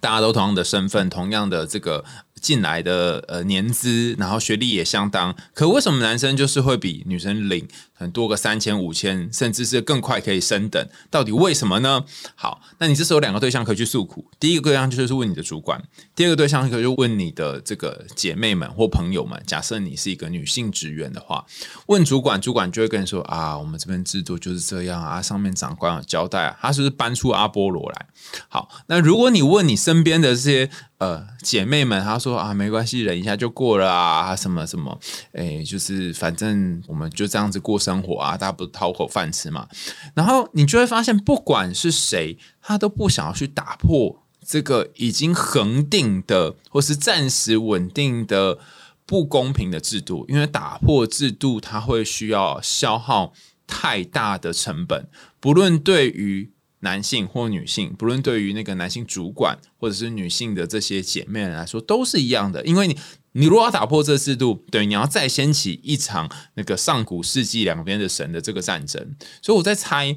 [0.00, 2.04] 大家都同样的身份，同样的这个。
[2.46, 7.66] 进来的呃年资，然后学历也相当，可为什么男生就是会比女生领？
[7.96, 10.86] 很多个三千五千，甚至是更快可以升等？
[11.10, 12.04] 到底为什么呢？
[12.34, 15.82] 好，那你这时候两个对象可以去诉苦，第一个对象就是问你的主管，
[16.14, 19.42] 第二个对象可以就问你的这个姐妹们或朋友们。
[19.46, 21.44] 假设你是一个女性职员的话，
[21.86, 28.06] 问主管，主管就会跟你说啊，我们这边制度就是这样啊，上面长官有交代啊，他是不是搬出阿波罗来？
[28.48, 30.70] 好，那如果你问你身边的这些。
[30.98, 34.98] 呃，姐妹们，她说啊，没关系，忍一下就过了啊，什么什么，
[35.32, 39.68] 哎，就是反正我们就这样子过生活啊，大家不是讨口饭吃嘛。
[40.14, 48.58] 然后你就会发现，不管是谁，他都不想要去打破这个已经恒定的或是暂时稳定的
[49.06, 53.32] 不公平的制度，因为打破制度，它会需要消耗
[53.66, 55.06] 太大的成本，
[55.38, 56.50] 不论对于。
[56.80, 62.64] 男性或女性，不论对于那个男性主管或者是女性的这些姐妹来说，都是一样的。
[62.64, 62.96] 因为你，
[63.36, 69.14] 你如果要打破这个制度，等于你要再掀起一场那个上古世纪两边的神的这个战争。
[69.42, 70.16] 所以我在猜，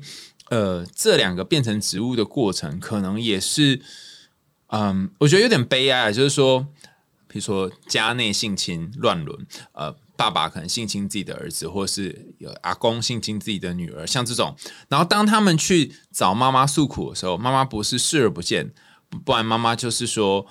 [0.50, 3.82] 呃，这两个变成植物的过程，可能也是，
[4.68, 6.68] 嗯，我觉得有点悲哀，就是说，
[7.28, 9.96] 比如说家内性侵乱伦，呃。
[10.20, 14.54] 爸爸可能性侵自己的儿子，或是有阿公性侵自己的女儿，像这种。
[14.90, 18.74] 然后当他们去找妈妈诉苦的时候，妈妈不是视而不见，
[19.24, 20.46] 不然妈妈就是说，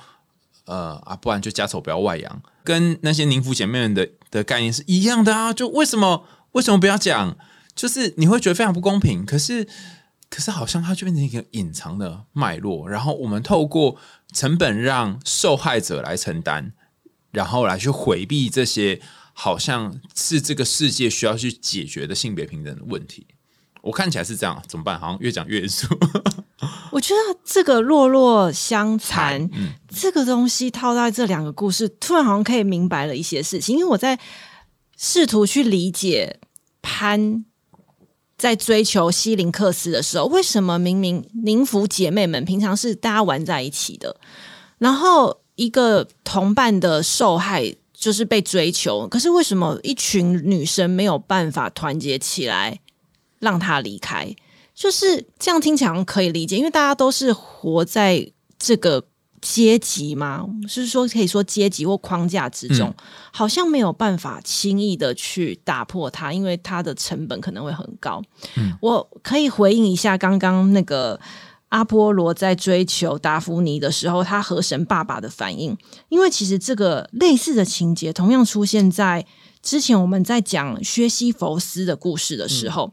[0.64, 5.54] 呃啊，不然就家丑不要外扬，跟那些宁芙姐妹们的的概念是一样的啊。
[5.54, 7.38] 就为什么为什么不要讲？
[7.74, 9.24] 就是你会觉得非常不公平。
[9.24, 9.66] 可是
[10.28, 13.96] 可是好像它就变成一个隐藏的脉络，然后我们透过
[14.35, 16.72] 成本让受害者来承担，
[17.31, 19.00] 然后来去回避这些。
[19.40, 23.24] 好像是这个世界需要去解决的性别平等的问题，
[23.88, 25.01] 我看起来是这样，怎么办？
[25.01, 25.87] 好像越讲越严肃。
[26.92, 29.48] 我觉得这个落落相残，
[29.88, 33.79] 这个东西套在这两个故事，突然好像可以明白了一些事情。
[33.79, 34.18] 因为我在
[34.96, 36.38] 试图去理解
[36.83, 37.44] 潘
[38.37, 44.16] 在追求西林克斯的时候，为什么明明宁福姐妹们平常是大家玩在一起的，
[44.79, 47.74] 然后一个同伴的受害。
[48.01, 52.79] 就是被追求，可是为什么一群女生没有办法团结起来
[53.40, 54.35] 让他离开？
[54.74, 59.05] 就是这样听起来可以理解，因为大家都是活在这个
[59.40, 62.94] 阶级嘛，是说可以说阶级或框架之中，
[63.33, 68.22] 好像没有办法轻易的去打破它，因为它的成本可能会很高。
[68.81, 71.20] 我可以回应一下刚刚那个。
[71.70, 75.77] 阿波罗在追求达芙妮的时候，他河神爸爸的反应，
[76.09, 79.27] 因为其实这个类似的情节同样出现在
[79.62, 82.88] 之前我们在讲薛西弗斯的故事的时候。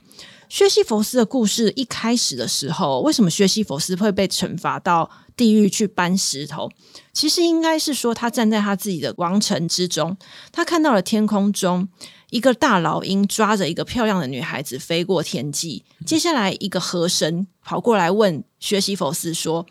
[0.49, 6.69] 薛西弗斯的故事一开始的时候，为什么薛西弗斯会被惩罚到地狱去搬石头？
[7.13, 10.15] 其实应该是说，他站在他自己的王城之中，
[10.51, 11.87] 他看到了天空中。
[12.31, 19.65] 一个大老鹰抓着一个漂亮的女孩子飞过天际，接下来一个河神跑过来问薛西弗斯说：“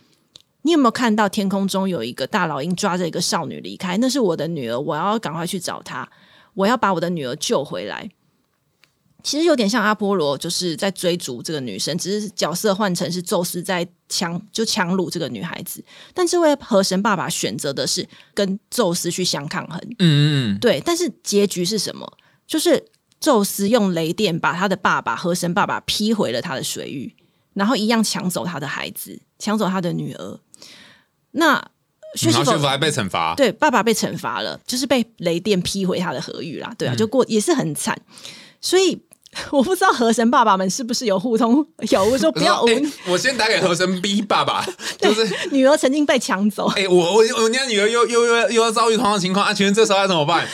[0.62, 3.98] 你有没有看到天空中有一个大老鹰抓着一个少女离开？
[3.98, 6.08] 那是我的女儿，我要赶快去找她，
[6.54, 8.08] 我要把我的女儿救回来。”
[9.24, 15.82] 其实有点像阿波罗，就是在追逐这个女生，只是角色换成是宙斯在强就强掳这个女孩子。
[16.12, 19.80] 但这位河神爸爸选择的是跟宙斯去相抗衡。
[19.98, 20.80] 嗯嗯嗯，对。
[20.84, 22.06] 但是结局是什么？
[22.46, 22.84] 就是
[23.18, 27.16] 宙斯用雷电把他的爸爸河神爸爸劈回了他的水域，
[27.54, 30.38] 然后一样抢走他的孩子，抢走他的女儿。
[31.30, 31.56] 那
[32.14, 36.74] 薛西弗还被惩罚，对，爸爸被惩罚了，就是被雷电劈回他的河域啦。
[36.76, 37.98] 对啊，就过也是很惨。
[38.60, 39.02] 所以
[39.50, 42.64] 我不知道河神爸爸们是不是有互通有无，说不要。
[43.06, 44.64] 我先打给河神 B 爸爸，
[44.98, 46.66] 就是女儿曾经被抢走。
[46.76, 49.52] 哎，我我我家女儿又又又又要遭遇同样的情况啊！
[49.52, 50.46] 请问这时候该怎么办？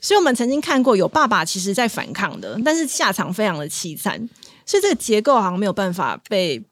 [0.00, 4.28] 所以我们曾经看过有爸爸其实在反抗的，但是下场非常的凄惨。
[4.66, 6.62] 所以这个结构好像没有办法被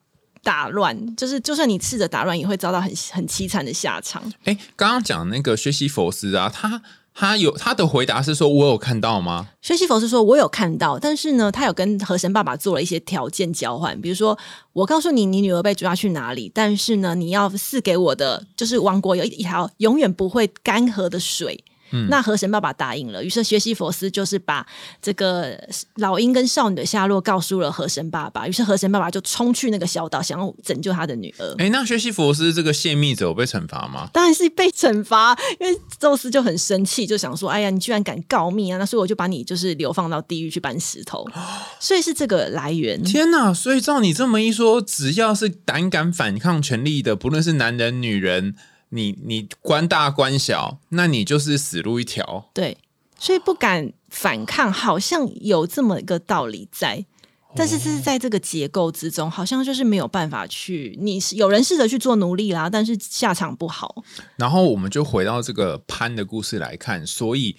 [0.43, 4.23] 打乱，就是就算你试着打乱，也会遭到很很凄惨的下场。
[4.45, 6.81] 哎，刚刚讲那个薛西佛斯啊，他
[7.13, 14.37] 他有他的回答是说：“我有看到吗？”薛西佛是说：“我有看到，但是呢，他有跟河神爸爸做了一些条件交换，比如说
[14.73, 21.63] 我告诉你，你女儿被抓去哪里，但是呢，你要赐给我的就是王国有一条永远不会干涸的水。”
[22.09, 24.65] 那河神爸爸答应了，于是学习佛斯就是把
[25.01, 25.59] 这个
[25.95, 31.55] 老鹰跟少女的下落告诉了河神爸爸，于是河神爸爸就冲去那个小岛，想要拯救他的女儿。
[31.57, 34.09] 哎，那学习佛斯这个泄密者有被惩罚吗？
[34.13, 38.77] 当然是被惩罚，因为宙斯就很生气，就想说：“哎呀，你居然敢告密啊！
[38.77, 41.25] 那所以我就把你就是流放到地狱去搬石头。
[41.79, 43.01] ”所以是这个来源。
[43.03, 43.53] 天哪！
[43.53, 48.55] 所以照你这么一说，只要是胆敢反抗权力的，不论是男人女人。
[48.91, 52.49] 你你官大官小，那你就是死路一条。
[52.53, 52.77] 对，
[53.19, 57.05] 所以不敢反抗，好像有这么一个道理在。
[57.53, 60.97] 但是这是在这个结构之中，好像就是没有办法去。
[61.01, 64.03] 你有人试着去做奴隶啦，但是下场不好。
[64.37, 67.57] 然后我们就回到这个潘的故事来看，所以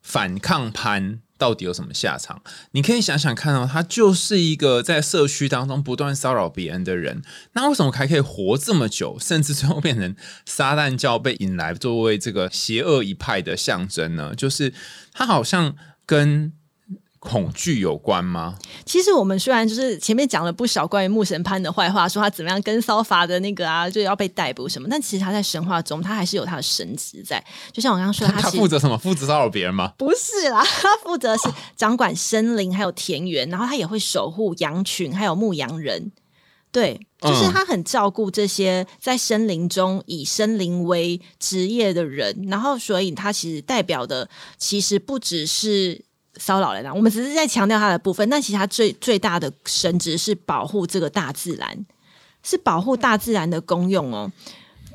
[0.00, 1.20] 反抗潘。
[1.42, 2.40] 到底有什么下场？
[2.70, 7.20] 你可以想想看哦，他就是一个在社区当中不断骚扰别人的人，
[7.54, 10.14] 那为什么还可以活这么久，甚至最后变成
[10.46, 14.32] 撒旦教被引来作为这个邪恶一派的象征呢？
[14.36, 14.72] 就是
[15.12, 15.74] 他好像
[16.06, 16.52] 跟。
[17.22, 18.58] 恐惧有关吗？
[18.84, 27.42] 其实我们虽然就是前面讲了不少关于木神潘的坏话，说他怎么样跟骚法的那个啊，就要被逮捕什么，但其实他在神话中，他还是有他的神职在。
[27.72, 28.98] 就像我刚刚说，他负责什么？
[28.98, 29.92] 负责骚扰别人吗？
[29.96, 36.10] 不是啦，他负责是掌管森林还有田园，然后他也会守护羊群还有牧羊人。
[36.72, 46.02] 对，就是嗯他很照顾这些在森林中以森林为职业的人，然后所以他其实代表的其实不只是
[46.44, 51.86] 骚扰人啊，我们只是在强调它的部分，那其实他最最大的神职是保护这个大自然，
[52.42, 54.32] 是保护大自然的功用哦。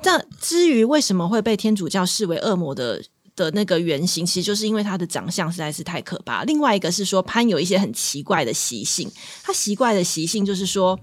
[0.04, 3.02] 那至于为什么会被天主教视为恶魔的
[3.38, 6.44] 的那个原型，其实就是因为他的长相实在是太可怕。
[6.44, 9.10] 另外一个是说潘有一些很奇怪的习性，
[9.42, 11.00] 他奇怪的习性就是说，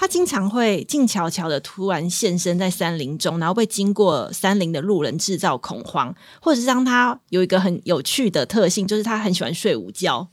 [0.00, 10.28] 他经常会静悄悄的突然现身在山林中，然后被经过山林的路人制造恐慌，或者是让他有一个很有趣的特性，就是他很喜欢睡午觉。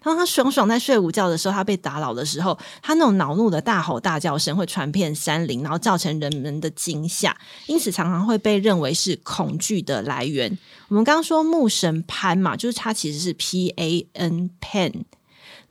[0.00, 10.56] 当他爽爽在睡午觉的时候，他被打扰的时候，他那种恼怒的大吼大叫声会传遍山林，然后造成人们的惊吓，因此常常会被认为是恐惧的来源。
[10.86, 15.02] 我们刚刚说牧神潘嘛，就是它其实是 P A N Pan。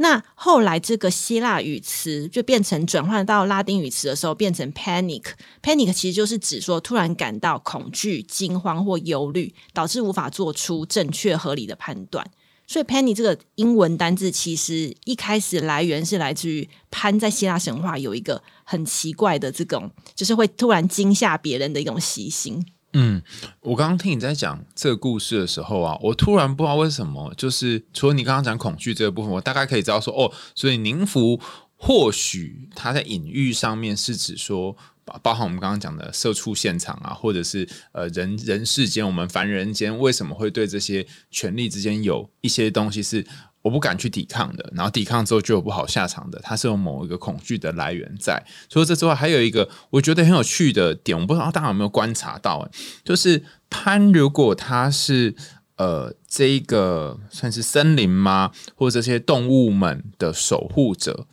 [0.01, 5.23] 那后来这个希腊语词就变成转换到拉丁语词的时候，变成 panic。
[5.61, 12.25] panic 其实就是指说突然感到恐惧、惊慌或忧虑，导致无法做出正确合理的判断。
[12.65, 22.65] 所以 panic 这个英文单字其实一开始来源是来自于潘在希腊神话有一个很奇怪的这种，就是会突然惊吓别人的一种习性。
[22.93, 23.21] 嗯，
[23.61, 31.39] 我刚刚听你在讲这个故事的时候啊，我突然不知道为什么，就是除了你刚刚讲恐惧这个部分，我大概可以知道说，哦，所以宁福
[31.75, 34.75] 或许它在隐喻上面是指说，
[35.21, 43.25] 包含我们刚刚讲的社畜现场啊，或者是呃人人世间我们凡人间为什么会对这些权力之间有一些东西是
[43.61, 48.41] 我不敢去抵抗的，然后抵抗之后就有不好下场的，它是有某一个恐惧的来源在。
[48.69, 52.69] 除了这之外，还有一个我觉得很有趣的点，我不知道大家有没有观察到，
[53.03, 55.35] 就是潘如果他是
[55.75, 61.27] 呃这个算是森林吗，或者这些动物们的守护者，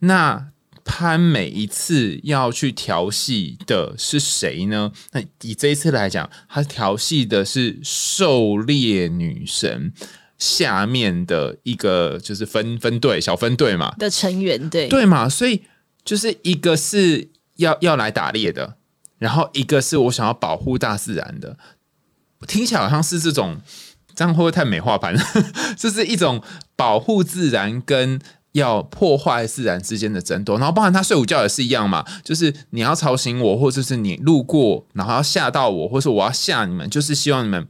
[0.00, 0.48] 那
[0.84, 4.90] 潘每一次要去调戏的是谁呢？
[5.12, 9.92] 那以这一次来讲，他调戏的是狩猎女神
[10.40, 15.28] 下面的一个就是分分队小分队嘛，的成员对对嘛？
[15.28, 15.62] 所以
[16.04, 18.76] 就是一个是要要来打猎的，
[19.18, 21.58] 然后一个是我想要保护大自然的，
[22.48, 23.60] 听起来好像是这种，
[24.16, 25.14] 这样会不会太美化版？
[25.76, 26.42] 这是一种
[26.74, 28.18] 保护自然跟
[28.52, 37.68] 要破坏自然之间的争斗，然后包含他睡午觉也是一样嘛，就是你要吵醒我，或者是你路过，然后要吓到我，或是我要吓你们，就是希望你们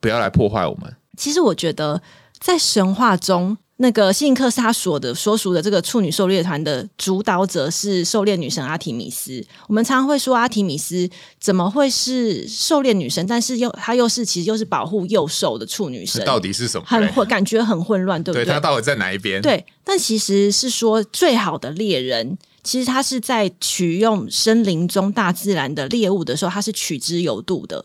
[0.00, 0.96] 不要来破坏我们。
[1.20, 2.00] 其实我觉得
[2.40, 9.44] 在神话中，那个希林克斯他所的所属的这个处女狩猎团的主导者是狩猎女神阿提米斯。
[9.68, 11.06] 我们常常会说阿提米斯
[11.38, 16.86] 怎么会是狩猎女神，但是又她又是其实又是保护幼兽的处女神，到底是什么？
[16.86, 18.46] 很混，感觉很混乱，对不对？
[18.46, 19.42] 对他到底在哪一边？
[19.42, 27.84] 对，但其实是说最好的猎人，其实他是在取用森林中大自然的猎物的时候，他是取之有度的，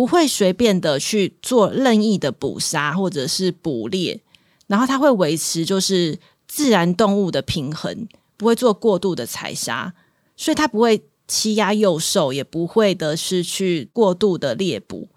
[0.00, 4.18] 不会随便的去做任意的捕杀或者是捕猎，
[4.66, 8.08] 然后它会维持就是自然动物的平衡，
[8.38, 9.92] 不会做过度的采杀，
[10.38, 15.10] 所以它不会欺压幼兽，也不会的是去过度的猎捕，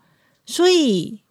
[0.45, 1.21] 所以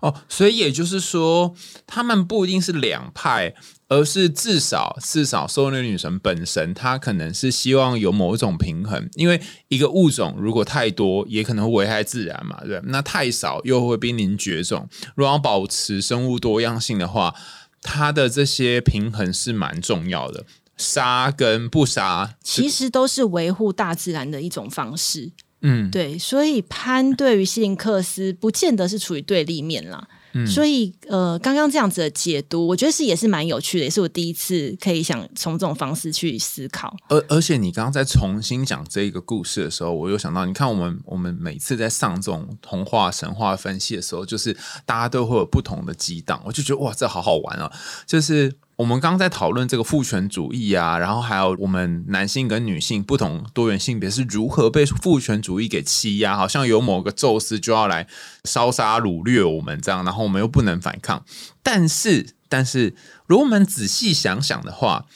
[0.00, 1.54] 哦，所以也就是说，
[1.86, 3.54] 他们不一定是两派，
[3.88, 12.90] 而是至少至少狩猎女神本身，她可能是希望有某一种平衡，因为一个物种如果太多，也可能会危害自然嘛，对不对？
[12.92, 14.88] 那太少又会濒临绝种。
[15.14, 17.34] 如果要保持生物多样性的话，
[17.82, 20.44] 它的这些平衡是蛮重要的。
[20.76, 25.32] 杀跟不杀，其实都是维护大自然的一种方式。
[25.62, 30.08] 嗯，对，所以潘对于希林克斯不见得是处于对立面啦。
[30.08, 36.94] 嗯所以呃，刚刚这样子的解读，我觉得是也是蛮有趣的，也是我第一次可以想从这种方式去思考。
[37.08, 47.72] 而而且你刚刚在重新讲这一个故事的时候，我又想到，你看我们我们每次在上这种童话神话分析的时候，就是大家都会有不同的激荡，我就觉得哇，这好好玩啊！
[48.06, 58.06] 就是我们刚刚在讨论这个父权主义啊，然后还有我们男性跟女性不同多元性别是如何被父权主义给欺压，好像有某个宙斯就要来
[58.44, 61.24] 烧杀掳掠我们这样，然后我们又不能反抗。
[61.62, 62.94] 但是，但是
[63.26, 65.06] 如果我们仔细想想的话，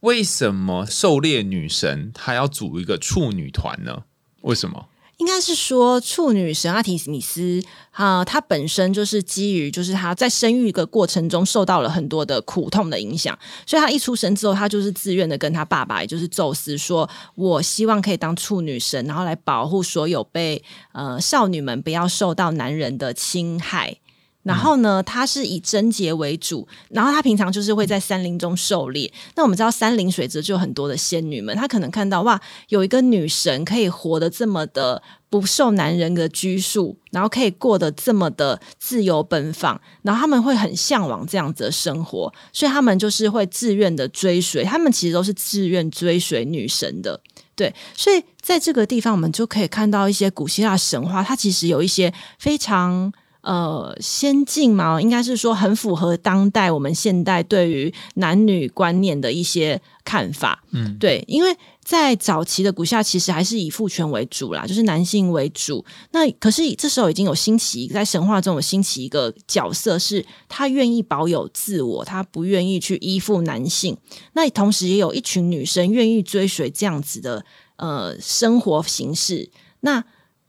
[0.00, 4.02] 为什么狩猎女神她要组一个处女团呢？
[4.42, 4.88] 为什么？
[5.26, 7.60] 应该是说，处女神阿提米斯
[7.90, 13.36] 啊、她本身就是基于，就是她在生育的过程中受到了很多的苦痛的影响，
[13.66, 20.62] 所以她一出生之后，她就是自愿的跟她爸爸，也就是宙斯说：“我希望可以当处女神，然后来保护所有被
[20.92, 23.96] 呃少女们不要受到男人的侵害。”
[24.46, 29.12] 然后呢，他是以贞洁为主，然后他平常就是会在山林中狩猎。
[29.34, 47.20] 那我们知道山林水泽就有很多的仙女们，她可能看到哇，有一个女神可以活得这么的不受男人的拘束，然后可以过得这么的自由奔放，然后他们会很向往这样子的生活，所以他们就是会自愿的追随，他们其实都是自愿追随女神的。
[47.56, 53.12] 对，所以在这个地方，我们就可以看到一些古希腊神话，它其实有一些非常。
[53.46, 60.64] 呃，先进嘛，应该是说很符合当代我们现代对于男女观念的一些看法。
[60.72, 65.84] 嗯，对，因为在早期的古希腊，其实还是以父权为主啦，就是男性为主。
[66.10, 73.96] 那可是这时候已经有兴起，在神话中有兴起一个角色，是他愿意保有自我，他不愿意去依附男性。
[74.32, 77.44] 那同时也有一群女生愿意追随这样子的
[77.76, 79.48] 呃生活形式。
[79.82, 80.02] 那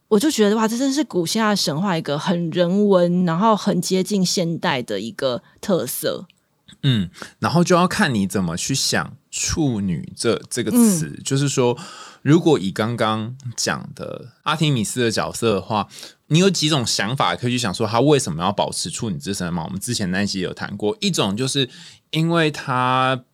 [0.08, 6.26] 我就觉得哇，这真是古希腊神话一个很人文，然后很接近现代的一个特色。
[6.82, 11.20] 嗯，然后就要看你怎么去想“处女”这这个词。
[11.24, 11.76] 就是说，
[12.22, 15.88] 如果以刚刚讲的阿提米斯的角色的话，
[16.28, 19.64] 你有几种想法可以去想说，他为什么要保持处女之身嘛？
[19.64, 21.68] 我们之前那一期有谈过，一种就是
[22.10, 23.24] 因为他。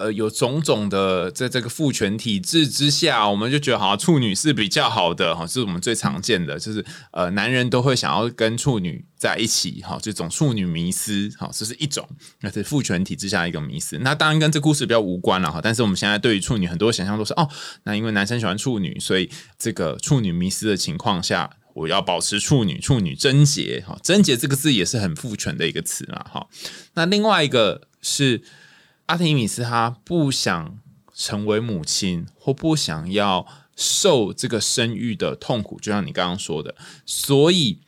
[0.00, 6.82] 呃，有种种的，在这个父权体制之下，我们就觉得好像处女是比较好的哈，是我们最常见的，就是
[7.12, 12.08] 呃，男人都会想要跟处女在一起哈，这种处女迷思哈，这是一种，
[12.40, 13.98] 那是父权体制下一个迷思。
[13.98, 17.46] 那当然跟这故事比较无关了哈，但是我们现在对于处女很多想象都是哦，
[17.84, 19.28] 那因为男生喜欢处女，所以
[19.58, 26.46] 这个处女迷思的情况下，我要保持处女，处女贞洁哈，贞洁这个字也是很父权的一个词嘛哈。
[26.94, 28.40] 那另外一个是。
[29.10, 30.78] 阿提米斯他不想
[31.12, 33.44] 成为母亲，或不想要
[33.74, 37.80] 受这个生育的痛苦，就像你刚刚说的，所以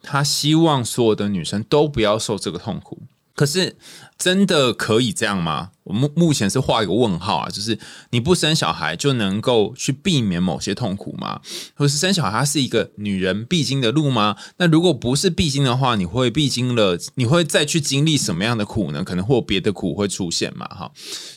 [0.00, 3.02] 他希望所有的女生都不要受这个痛苦。
[3.34, 3.76] 可是，
[4.18, 5.70] 真的可以这样吗？
[5.84, 7.78] 我目目前是画一个问号啊，就是
[8.10, 11.40] 你不生小孩就能够去避免某些痛苦吗？
[11.74, 14.36] 或是生小孩它是一个女人必经的路吗？
[14.56, 19.04] 那如果不是必经的话，你会必经了，你会再去经历什么样的苦呢？
[19.04, 20.66] 可能会有别的苦会出现嘛？
[20.66, 20.90] 哈，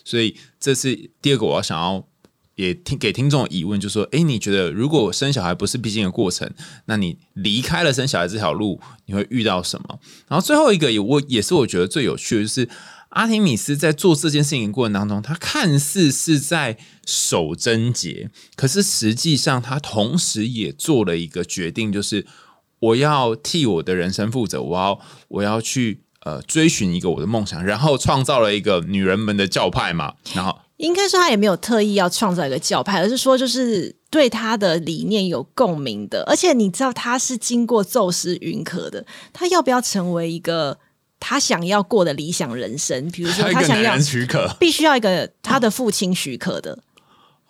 [0.04, 2.06] 所以这是第二个我要想要。
[2.62, 6.48] 也听给听众疑问，就说：哎，你觉得如果生小孩不是必经的过程，
[6.86, 10.00] 那你离开了生小孩这条路，你会遇到什么？
[10.28, 12.70] 然后最后一个也我也是我觉得最有趣的就是
[13.10, 22.28] 阿提米斯在做这件事情过程当中，他看似是在守贞洁，可是实际上他同时也做了一个决定，就是
[22.80, 25.00] 我要替我的人生负责，我要
[25.30, 30.60] 我要去呃追寻一个我的梦想，然后创造了一个女人们的教派嘛，然后。
[30.82, 36.24] 应该说他也没有特意要创造一个教派，而是说就是对他的理念有共鸣的。
[36.28, 40.80] 而且你知道他是经过宙斯允可的，他要不要成为一个
[41.20, 43.12] 他想要过的理想人生？
[43.12, 46.80] 比如说他想要许可，必须要一个他的父亲许可的。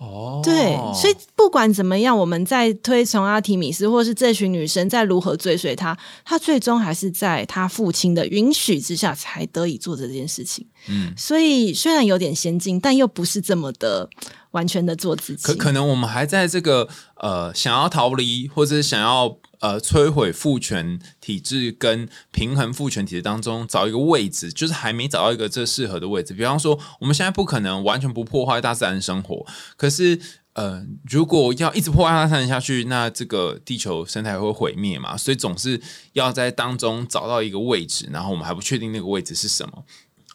[0.02, 5.95] 哦，对，所以不管怎么样，我们在推崇阿提米斯，或是这群女生在如何追随他，
[6.26, 10.66] 他最终还是在他父亲的允许之下才得以做这件事情。
[10.89, 14.10] 嗯，所以虽然有点先进，但又不是这么的
[14.52, 15.43] 完全的做自己。
[15.43, 19.38] 可可能我们还在这个呃想要逃离，或者想要。
[19.62, 26.34] 呃，摧毁父权体制跟平衡父权体制当中找一个位置，就是还没找到一个最适合的位置。
[26.34, 29.45] 比方说，我们现在不可能完全不破坏大自然生活，
[29.78, 30.20] 可是
[30.54, 35.16] 呃，如果要一直破坏大自然下去，那这个地球生态会毁灭嘛。
[35.16, 35.80] 所以总是
[36.14, 39.84] 要在当中找到一个位置，然后我们还不确定那个位置是什么。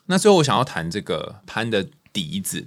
[0.07, 2.65] 那最后我想要谈这个潘的笛子。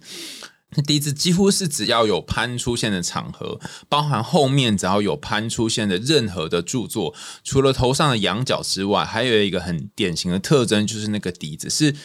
[0.85, 7.13] 笛子几乎是只要有潘出现的场合，包含后面只要有潘出现的任何的著作，
[7.43, 11.95] 除了头上的羊角之外，还有一个很典型的特征，就是那个笛子是。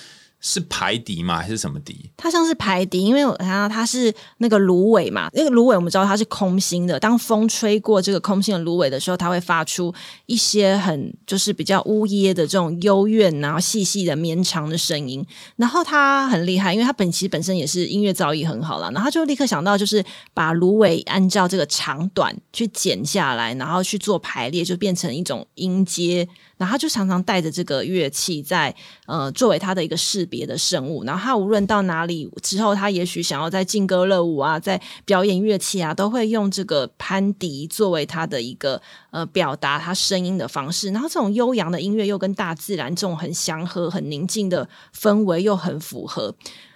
[0.47, 1.39] 是排笛吗？
[1.39, 2.11] 还是什么笛？
[2.19, 5.31] 它像是排笛，因为我看到它是那个芦苇嘛。
[5.33, 9.93] 那个芦苇我们知道它是空心的，当风吹过这个空心的芦苇的时候，它会发出
[10.27, 15.27] 一些很就是比较呜咽的这种幽怨，然后细细的绵长的声音。
[15.57, 18.91] 然后它很厉害，因为它本其实本身也是音乐造诣很好了。
[18.91, 26.29] 然后就立刻想到，就是把芦苇按照这个长短去剪下来，然后去做排列，就变成一种音阶。
[26.65, 40.89] 然后他就常常带着这个乐器在呃作为他的一个识别的生物，然后他无论到哪里之后，他也许想要在劲歌热舞啊，在表演乐器啊，都会用这个潘笛作为他的一个呃表达他声音的方式。
[40.91, 44.67] 然后这种悠扬的音乐又跟大自然这种很祥和、很宁静的
[44.99, 46.35] 氛围又很符合。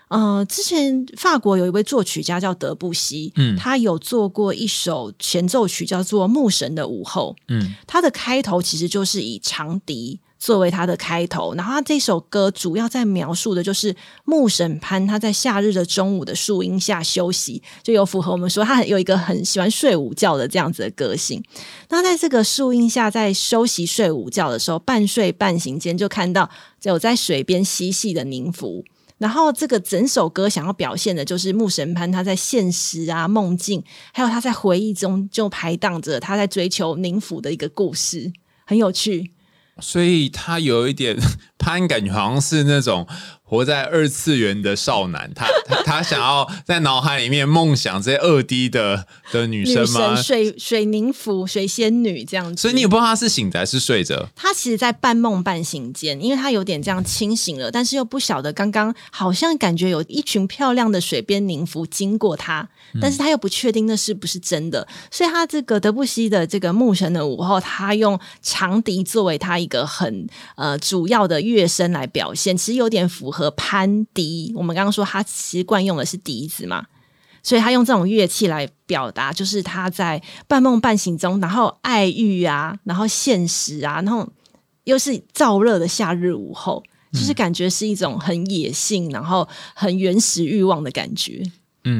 [0.09, 11.53] 呃，之前法国有一位作曲家叫德布西，嗯，他有做过一首前奏曲，叫做《牧神的午后》，嗯，它的开头其实就是以长笛作为它的开头。
[11.55, 13.95] 然后他这首歌主要在描述的就是
[14.25, 21.43] 牧神潘他在夏日的中午的树荫下休息，就有符合我们说他很有一个很喜欢睡午觉的这样子的个性。
[21.91, 26.49] 那在这个树荫下在休息睡午觉的时候，半睡半醒间就看到
[26.85, 28.85] 有在水边嬉戏的宁芙。
[29.19, 38.33] 然后这个整首歌想要表现的就是牧神潘他在现实啊、梦境，还有他在回忆中就排荡着他在追求宁府的一个故事，
[38.65, 39.33] 很有趣。
[39.81, 41.17] 所以他有一点
[41.57, 43.07] 潘， 感觉好像是那种。
[43.49, 50.15] 活在二次元的少男，他他他想要在脑海里面梦想这些二 D 的的女生吗？
[50.15, 52.61] 水水凝芙、水仙女这样子。
[52.61, 54.29] 所以你也不知道他是醒着还是睡着。
[54.37, 62.69] 他其实，在半梦半醒间，因为他有点这样清醒了，但是又不晓得刚刚好像感觉有一群漂亮的水边凝芙经过他，
[63.01, 64.87] 但是他又不确定那是不是真的。
[65.11, 70.27] 所以他这个德布西的这个牧神的午后，他用长笛作为他一个很
[70.57, 73.49] 呃主要的乐声来表现，其实有点符合。
[73.57, 76.87] 潘笛，我们刚刚说他习惯用的是笛子嘛，
[77.43, 84.29] 所以他用这种乐器来表达，就是他在半梦半醒中，然后爱欲啊，然后现实啊，然后
[84.85, 86.83] 又是燥热的夏日午后，
[87.13, 91.43] 就是感觉是一种很野性，然后很原始欲望的感觉。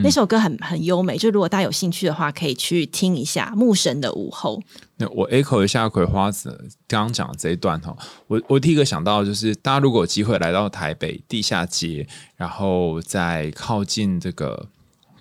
[0.03, 4.59] 那首歌很很优美，就如果大家有兴趣的话，可以去听一下《牧神的午后》。
[4.97, 14.67] 那我 echo 一下葵花子刚刚讲的这一段哈，我我第一个想到就是，大家如果有机会来到台北地下街，然后在靠近这个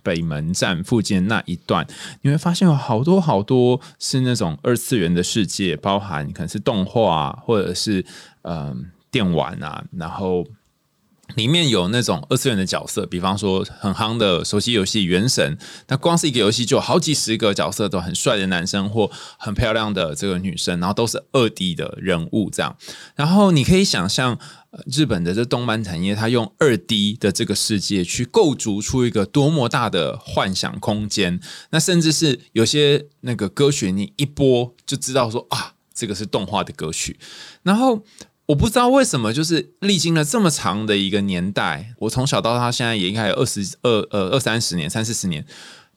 [0.01, 1.85] 北门站附近那一段，
[2.21, 8.03] 你会发现有好多好多是那种二次元的世界，包含可能是动画啊或者是
[8.41, 10.45] 嗯电玩啊，然后。
[11.35, 15.55] 里面有那种二次元的角色，比方说很夯的手机游戏《原神》，
[15.87, 22.75] 那光是一个游戏就好几十个角色，都很帅的男生或很漂亮的这个女生，然后都是二 D 的人物这样。
[23.15, 24.39] 然后你可以想象，
[24.91, 31.39] 日本的这动漫产业，它用二 D 的这个世界去构筑出一个多么大的幻想空间。
[31.71, 37.19] 那甚至是有些那个歌曲，你一播就知道说啊，这个是动画的歌曲，
[37.63, 38.03] 然后。
[38.47, 45.45] 我不知道为什么，就是历经了这么长的一个年代，我从小到大现在也应该有二十二呃二三十年、三四十年，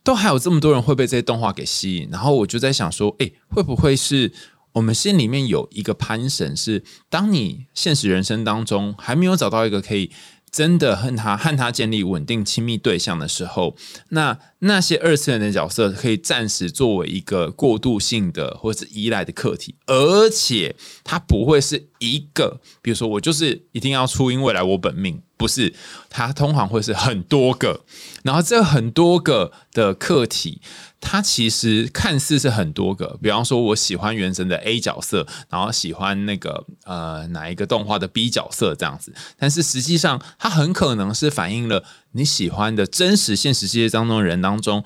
[0.02, 2.08] 都还有这么多人会被这些动画给吸引。
[2.10, 4.32] 然后我就在想说，哎，会不会是
[4.72, 10.10] 我们心里面有一个潘神，是当你现实人生当中还没有找到一个可以。
[10.50, 13.76] 真的和他和他建立稳定亲密对象的时候，
[14.08, 20.74] 那那些二次元的角色可以暂时作为一个过渡性的或者是依赖的客体，而且
[21.04, 25.72] 它不会是一个，比如说我就是一定要出因未来我本命，不是，
[26.08, 27.84] 它通常会是很多个，
[28.22, 30.60] 然后这很多个的客体。
[31.00, 44.84] 它其实看似是很多个，比方说我喜欢原神的 A 角色，然后喜欢那个呃哪一个动画的 B 角色这样子，但是实际上它很可能是反映了你喜欢的真实现实世界当中人当中。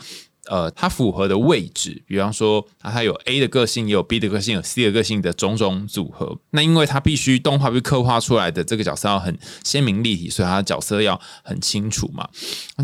[0.51, 6.39] 呃，它符合的位置，比方说，它有 A 的个性，也有 B 的个性，有 C 的个性的种种组合。
[6.51, 12.29] 那因为它必须动画被刻画出来的这个角色要很鲜明立体，所以它的角色要很清楚嘛。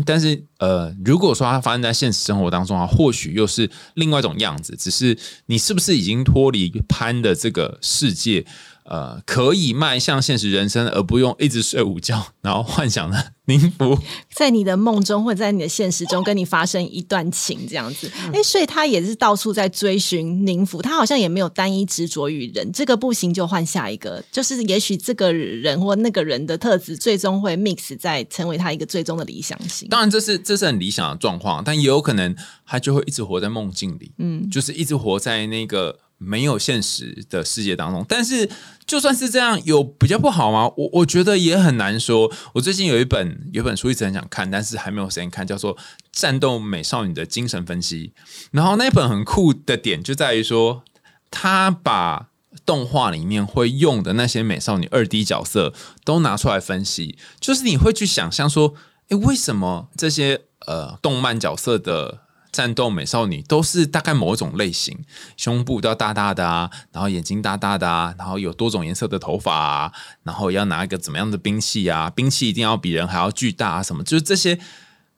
[0.05, 4.75] 但是呃，如果说它发生在现实生活当中啊，或许又是另外一种样子。
[4.75, 8.45] 只是你是不是已经脱离潘的这个世界？
[8.91, 13.97] 呃，可以迈向现实人生，而不用一直睡午觉，然后幻想的宁福，
[14.35, 18.11] 在你的梦中或者在你的现实中跟你发生一段情这样子。
[18.33, 29.87] 哎，所以他也是到处在追寻宁福，他好像也没有单一执着于人，这个不行就换下一个，就是也许这个人或那个人的特质最终会 mix 在成为他一个最终的理想型。
[29.87, 32.35] 当然，这是这是很理想的状况，但也有可能
[32.65, 35.97] 他就会一直活在梦境里，嗯，就是一直活在那个。
[36.23, 38.47] 没有现实的世界当中，但是
[38.85, 40.71] 就算是这样，有比较不好吗？
[40.77, 42.31] 我我觉得也很难说。
[42.53, 45.75] 我最近有一本有本书一直很想看，但是还没有时间看，叫做
[46.11, 48.13] 《战斗美少女的精神分析》。
[48.51, 50.83] 然后那本很酷的点就在于说，
[51.31, 52.27] 他把
[52.65, 55.73] 动画里面会用的那些美少女二 D 角色
[56.05, 58.75] 都拿出来分析，就是你会去想象说，
[59.09, 62.19] 诶，为什么这些呃动漫角色的
[62.51, 64.97] 战斗美少女都是大概某一种类型，
[65.37, 69.91] 胸部都要大大的啊，然后眼睛大大的啊，然后有多种颜色的头发啊，
[70.23, 72.09] 然后要拿一个怎么样的兵器啊？
[72.09, 73.83] 兵器一定要比人还要巨大啊？
[73.83, 74.03] 什么？
[74.03, 74.59] 就是这些，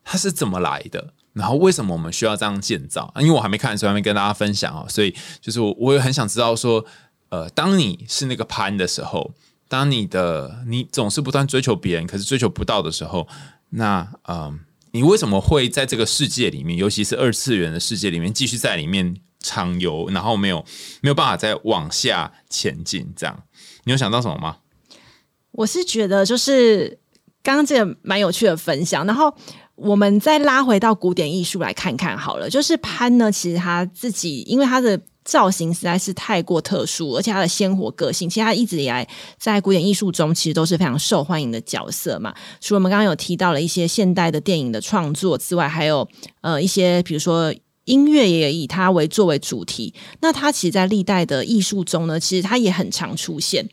[0.04, 1.12] 它是怎么来的？
[1.32, 3.12] 然后为什么我们需要这样建造？
[3.18, 4.86] 因为我还没看，所以还没跟大家分享啊。
[4.88, 6.84] 所以就是我，我也很想知道说，
[7.30, 9.32] 呃，当你是那个潘的时候，
[9.68, 13.26] 当你的你总是不断追求别人，可是追求不到的时候，
[13.70, 14.60] 那嗯。
[14.94, 20.64] 你为什么会在这个世界里面，尤其是二次元的世界里面，继续在里面畅游，然后没有
[21.02, 23.12] 没有办法再往下前进？
[23.16, 23.42] 这样，
[23.82, 24.58] 你有想到什么吗？
[25.50, 26.96] 我是觉得就是
[27.42, 29.36] 刚刚这个蛮有趣的分享，然后
[29.74, 32.48] 我们再拉回到古典艺术来看看好了。
[32.48, 39.06] 就是潘呢，其实他自己因为他的造型实在是太过特殊，而且他的鲜活个性，其实他一直以来
[39.38, 42.34] 在古典艺术中其实都是非常受欢迎的角色嘛。
[42.60, 46.06] 除了我们刚刚有提到了一些现代的电影的创作之外，还有
[46.40, 47.54] 呃一些比如说。
[47.86, 53.68] 音乐也以他为作为主题，那他其实，在历代的艺术中呢，其实他也很常出现。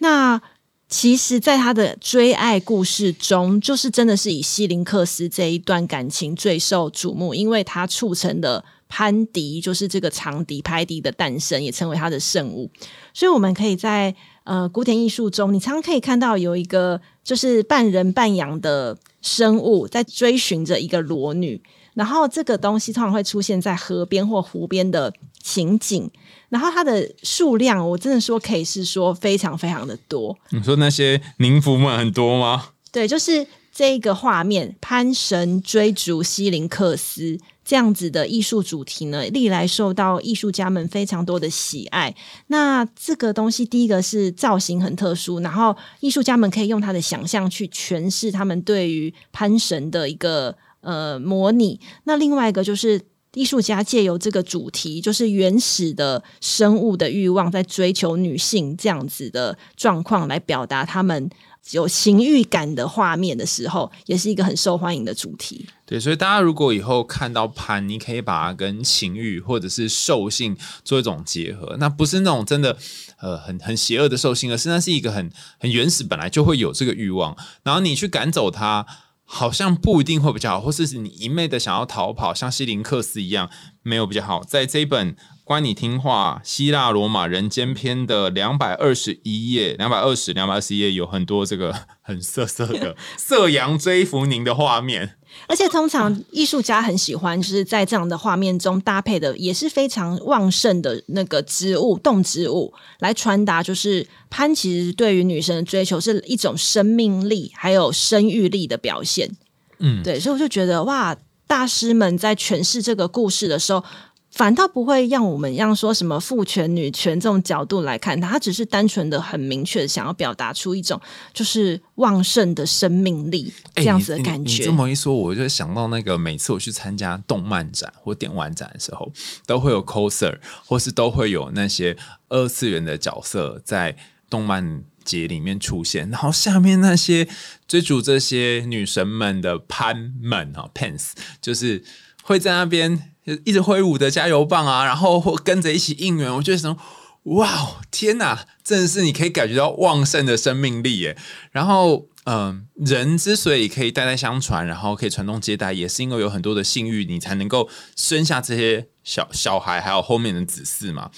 [0.00, 0.42] 那
[0.88, 8.64] 其实，在他的追爱故事中，就是真的是以西林克斯这一段感情最受瞩目，因为他促成的
[8.94, 12.70] 潘迪，就是这个长笛拍笛的诞生，也成为他的圣物。
[13.14, 14.14] 所以，我们可以在
[14.44, 21.58] 呃古典艺术中，你常常可以看到有一个就是半人半羊的生物在追寻着一个裸女。
[21.94, 25.10] 然后这个东西通常会出现在河边或湖边的
[25.42, 26.10] 情景，
[26.50, 30.36] 然后它的数量，我真的说可以是说非常非常的多。
[30.50, 32.68] 你说那些宁芙们很多吗？
[32.90, 42.14] 对，就是这个画面，潘神追逐西林克斯这样子的艺术主题呢，历来受到艺术家们非常多的喜爱。
[42.48, 50.56] 那这个东西，第一个是造型很特殊，然后艺术家们可以用他的想象去诠释他们对于潘神的一个。
[50.82, 51.78] 呃，模拟。
[52.06, 53.00] 那另外一个就是
[53.34, 61.30] 艺术家借由这个主题，就是原始的生物的欲望，在追求女性这样子的状况，来表达他们
[61.70, 65.64] 有情欲感的画面的时候，也是一个很受欢迎的主题。
[65.86, 72.76] 对，所以大家如果以后看到潘，你可以把它跟情欲或者是兽性做一种结合，那不是那种真的
[73.20, 78.86] 呃很很邪恶的兽性，而是那是一个很很原始，本来就会有这个欲望，然后你去赶走它。
[79.24, 83.48] 好像不一定会比较好，或是你一昧的想要逃跑，像西林克斯一样，
[83.82, 84.44] 没有比较好。
[84.44, 85.12] 在这一本
[85.44, 95.16] 《关你听话：希腊罗马人间篇》的两百二十一页，两百二十、两百二十一页有很多这个 很色色的 色羊追服您的画面。
[95.48, 109.36] 而且通常艺术家很喜欢，就是在这样的画面中搭配的也是非常旺盛的那个植物动植物，来传达就是潘其实对于女生的追求是一种生命力还有生育力的表现。
[109.80, 111.16] 嗯，对，所以我就觉得哇，
[111.46, 113.84] 大师们在诠释这个故事的时候。
[114.32, 120.98] 反倒不会让我们让说什么父权女权这种角度来看它，它只是单纯的很明确的想要表达出一种
[121.34, 124.62] 就是旺盛的生命力这样子的感觉。
[124.62, 129.12] 你这么一说，我就想到那个每次我去参加动漫展或电玩展的时候，
[129.44, 131.94] 都会有 coser，或是都会有那些
[132.30, 133.94] 二次元的角色在
[134.30, 137.28] 动漫节里面出现，然后下面那些
[137.68, 141.10] 追逐这些女神们的潘们啊，pans
[141.42, 141.84] 就是
[142.22, 143.10] 会在那边。
[143.24, 146.76] 就一直挥舞的加油棒啊，然后或跟着一起应援，我觉得什么
[147.24, 151.16] 哇，天哪，真的是你可以感觉到旺盛的生命力耶。
[151.52, 161.10] 然后，嗯，人之所以可以代代相传，然后可以传宗接代，也是因为有很多的幸运，你才能够生下这些小小孩，还有后面的子嗣嘛。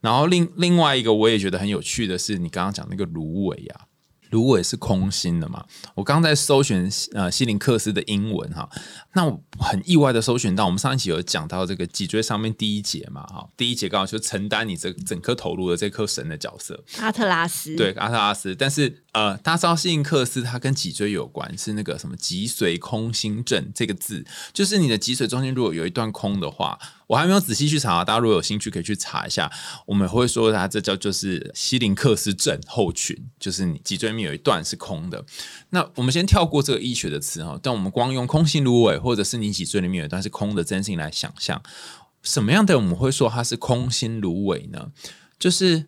[0.00, 3.89] 然后另另外一个我也觉得很有趣的是，你刚刚讲那个芦苇啊。
[4.30, 5.64] 芦苇是空心的嘛？
[5.94, 8.68] 我刚刚在搜寻呃西林克斯的英文哈，
[9.12, 26.78] 那我很意外的搜寻到，我们上一期有讲到这个脊椎上面第一节嘛哈，第一节刚好就承担你这整颗头颅的这颗神的角色，阿特拉斯对阿特拉斯，但是呃，大家知道西林克斯它跟脊椎有关，是那个什么脊髓空心症这个字，就是你的脊髓中间如果有一段空的话。
[27.10, 29.50] 我还没有仔细去查，大家如果有兴趣可以去查一下。
[29.84, 35.24] 我们会说它这叫就是西林克斯症候群，就是你脊椎面有一段是空的。
[35.70, 41.60] 那我们先跳过这个医学的词哈，但我们光用空心芦苇或者是你脊椎里面有一段是空的真心来想象，
[42.22, 44.92] 什么样的我们会说它是空心芦苇呢？
[45.36, 45.86] 就是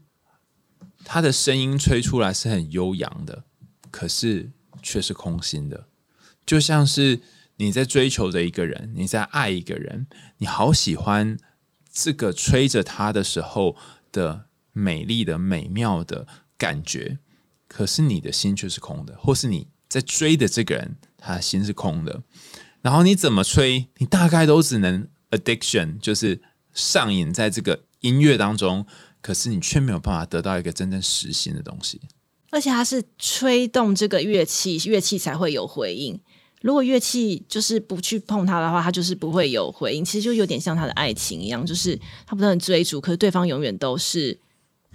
[1.04, 3.44] 他的声音吹出来是很悠扬的，
[3.90, 4.50] 可是
[4.82, 5.86] 却是空心的，
[6.46, 7.20] 就像是。
[7.56, 11.38] 你在追求着一个人，你在爱一个人，你好喜欢
[11.92, 13.76] 这个吹着他的时候
[14.10, 16.26] 的美丽的美妙的
[16.56, 17.18] 感觉，
[17.68, 22.22] 可是你的心却是空的，或是你在追的这个人，他心是空的，
[22.80, 26.42] 然后你怎么吹，你大概都只能 addiction，就是
[26.72, 28.84] 上瘾在这个音乐当中，
[29.22, 32.00] 可是你却没有办法得到一个真正实心的东西，
[32.50, 36.20] 而且它是吹动这个乐器，乐器才会有回应。
[36.60, 40.04] 如果乐器就是不去碰它的话，它就是不会有回应。
[40.04, 44.38] 其实就有点像他的爱情一样，就是他不断追逐，可是对方永远都是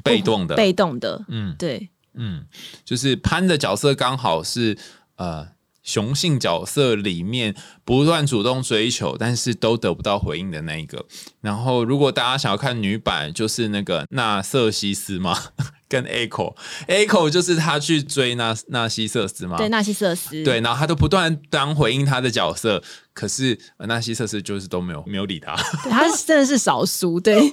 [0.03, 1.25] 被动的，被动的。
[1.28, 2.45] 嗯，对，嗯，
[2.86, 4.78] 就是潘的角色刚好是
[5.17, 5.49] 呃
[5.88, 11.05] 雄性角色里面不断主动追求，但是都得不到回应的那一个。
[11.39, 15.38] 然后，如果大家想要看女版，就是那个纳瑟西斯嘛，
[15.88, 22.83] 跟 Echo，Echo 就是他去追纳纳西瑟斯嘛，对，纳西瑟斯，对，然后他都不断当回应他的角色，
[23.13, 25.55] 可是呃纳西瑟斯就是都没有没有理他。
[25.89, 27.49] 他真的是少数，对，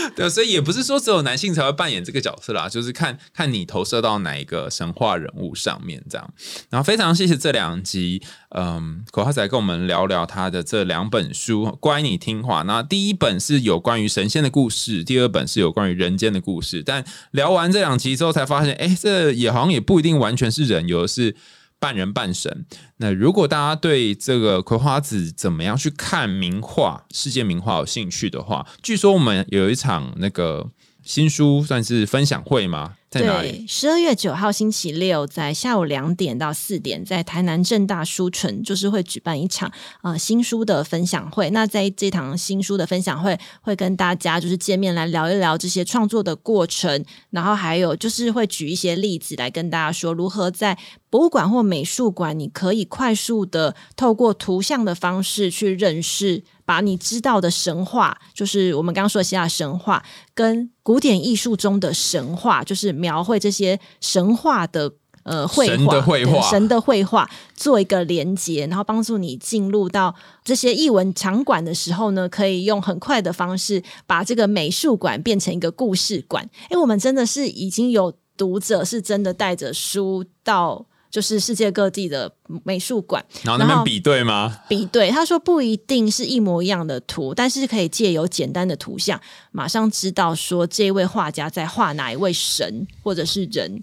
[0.16, 6.32] 对，所以也不是说只有男性才会扮演这个角色啦，就是看看你投射到哪一个神话人物上面这样。
[6.68, 12.62] 然后非常谢谢这两集，嗯，口号仔跟我们聊聊他的这两本书，乖，你听话。
[12.62, 16.82] 那第一本是有关于神仙的故事，第二本是有关于人间的故事。
[16.84, 21.36] 但聊完这两集之后，才发现，哎，这也好像也不一定完全是人，有的是。
[21.80, 22.64] 半人半神。
[22.98, 30.70] 那如果大家对这个葵花籽怎么样去看名画、世界名画有兴趣的话，据说我们有一场那个
[31.02, 32.96] 新书算是分享会吗？
[33.10, 33.64] 在哪里？
[33.66, 39.70] 十二月九号星期六，在下午两点到四点，在台南正大书城，就是会举办一场
[40.02, 41.50] 呃新书的分享会。
[41.50, 50.78] 那在这堂新书的分享会，会跟大家就是见面来聊一聊这些创作的过程，然后还有就是会举一些例子来跟大家说，如何在
[51.10, 56.44] 博物馆或美术馆，你可以快速的透过图像的方式去认识。
[56.70, 60.04] 把你知道的神话，就是我们刚刚说的希腊神话，
[60.34, 64.92] 跟古典艺术中的神话，就是描绘这些神话的
[65.22, 76.48] 呃绘画、神的绘画、神的绘画，做一个连接，然后帮助你进入到这些艺文场馆的时候呢，可以用很快的方式把这个美术馆变成一个故事馆。
[76.68, 80.86] 哎，我们真的是已经有读者是真的带着书到。
[81.10, 82.32] 就是世界各地的
[82.64, 84.60] 美术馆，然后他们比对吗？
[84.68, 93.82] 比对，他说不一定是一模一样的图，但是可以借由简单的图像，马上知道说这位画家在画哪一位神或者是人。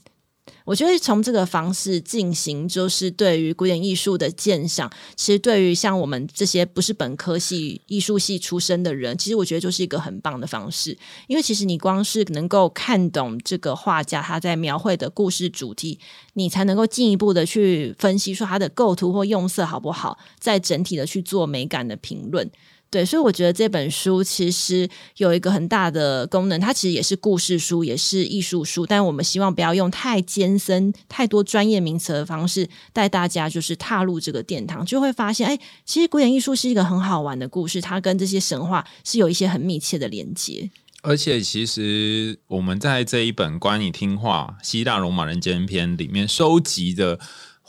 [0.68, 10.97] 我觉得从这个方式进行，就是对于古典艺术的鉴赏，其实对于像我们这些不是本科系艺术系出身的人，其实我觉得就是一个很棒的方式。
[11.28, 15.97] 因为其实你光是能够看懂这个画家他在描绘的故事主题，
[16.34, 22.51] 你才能够进一步的去分析说他的构图或用色好不好，再整体的去做美感的评论。
[22.90, 40.70] 对，所以我觉得这本书其实有一个很大的功能，它其实也是故事书，也是艺术书，但我们希望不要用太艰深、太多专业名词的方式带大家就是踏入这个殿堂，就会发现，哎，其实古典艺术是一个很好玩的故事，它跟这些神话是有一些很密切的连接。
[41.02, 47.20] 而且，其实我们在这一本《关你听话：希腊罗马人间篇》里面收集的。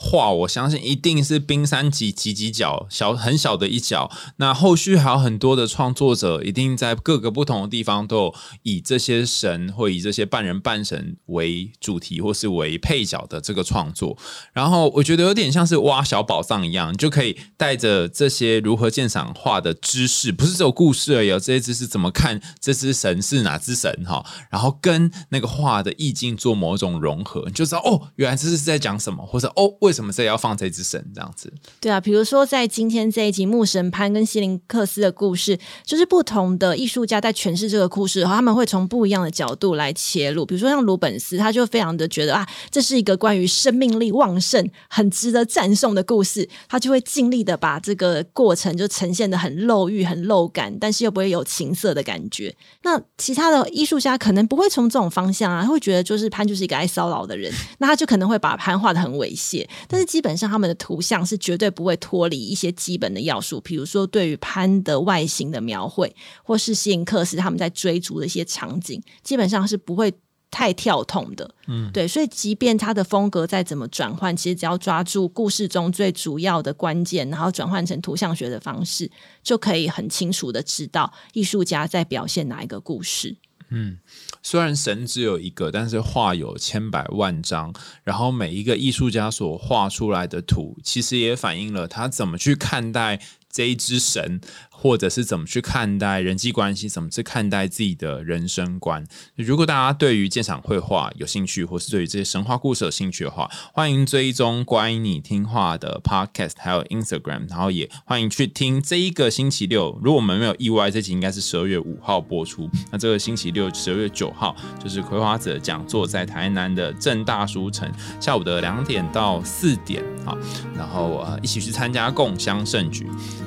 [0.01, 4.09] 画，我相信一定是冰山级几几角，小很小的一角。
[4.37, 14.17] 那后续还有很多的创作者，一定在各个不同的地方都有以这些神或以这些半人半神为主题，或是为配角的这个创作。
[14.53, 29.73] 然后我觉得有点像是挖小宝藏一样，就可以带着这些如何鉴赏画的知识，不是只有故事而已，这些知识怎么看这只神是哪只神哈，然后跟那个画的意境做某种融合，你就知道哦，原来这是在讲什么，或者哦。
[29.89, 31.51] 为什么这要放这只神这样子？
[31.79, 40.45] 对啊，比如说在今天这一集牧神潘跟西林克斯的故事，就是不同的艺术家在诠释这个故事，他们会从不一样的角度来切入。
[40.45, 52.55] 比如说像鲁本斯，他就非常的觉得啊，这是一个关于生命力旺盛、很值得赞颂的故事，他就会尽力的把这个过程就呈现的很露欲、很露感，但是又不会有情色的感觉。
[52.83, 59.67] 那其他的艺术家可能不会从这种方向啊，他会觉得就是潘就是一个爱骚扰的人，那他就可能会把潘画的很猥亵。
[59.87, 70.13] 但是基本上他们的图像是绝对不会脱离一些基本的要素，比如说对于潘的外形的描绘，或是吸引克斯他们在追逐的一些场景，基本上是不会
[70.51, 71.49] 太跳痛的。
[71.67, 79.09] 嗯，对，所以即便他的风格再怎么转换，其实只要抓住故事中最主要的关键，然后转换成图像学的方式，
[79.43, 83.37] 就可以很清楚的知道艺术家在表现哪一个故事。
[83.69, 83.99] 嗯，
[84.41, 94.41] 虽然神只有一个，但是画有千百万张，然后每一个艺术家所画出来的图，其实也反映了他怎么去看待这一只神。
[94.81, 99.05] 或者是怎么去看待人际关系，怎么去看待自己的人生观？
[99.35, 109.99] 如果大家对于鉴赏绘画有兴趣，或是对于这些神话故事有兴趣的话，欢迎追踪关于你听话的 Podcast，还有 Instagram，然后也欢迎去听这一个星期六。
[110.01, 112.69] 如果我们没有意外，这集应该是十二月五号播出。
[112.89, 120.33] 那这个星期六，十二月九号，就是葵花籽讲座在台南的正大书城，下午的两点到四点啊，
[120.73, 123.05] 然后呃一起去参加共襄盛举。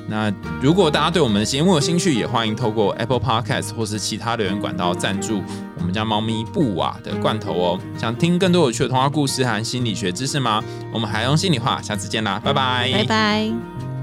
[0.09, 0.31] 那
[0.61, 5.41] 如果大家对我们的节目有兴趣，也欢迎透过 Apple Podcast 或是其他留言管道赞助
[5.79, 7.79] 我们家猫咪布瓦的罐头哦。
[7.97, 10.63] 想听更多有趣的童话故事和心理学知识吗？
[10.93, 14.02] 我们还用心里话，下次见啦，拜拜，拜拜。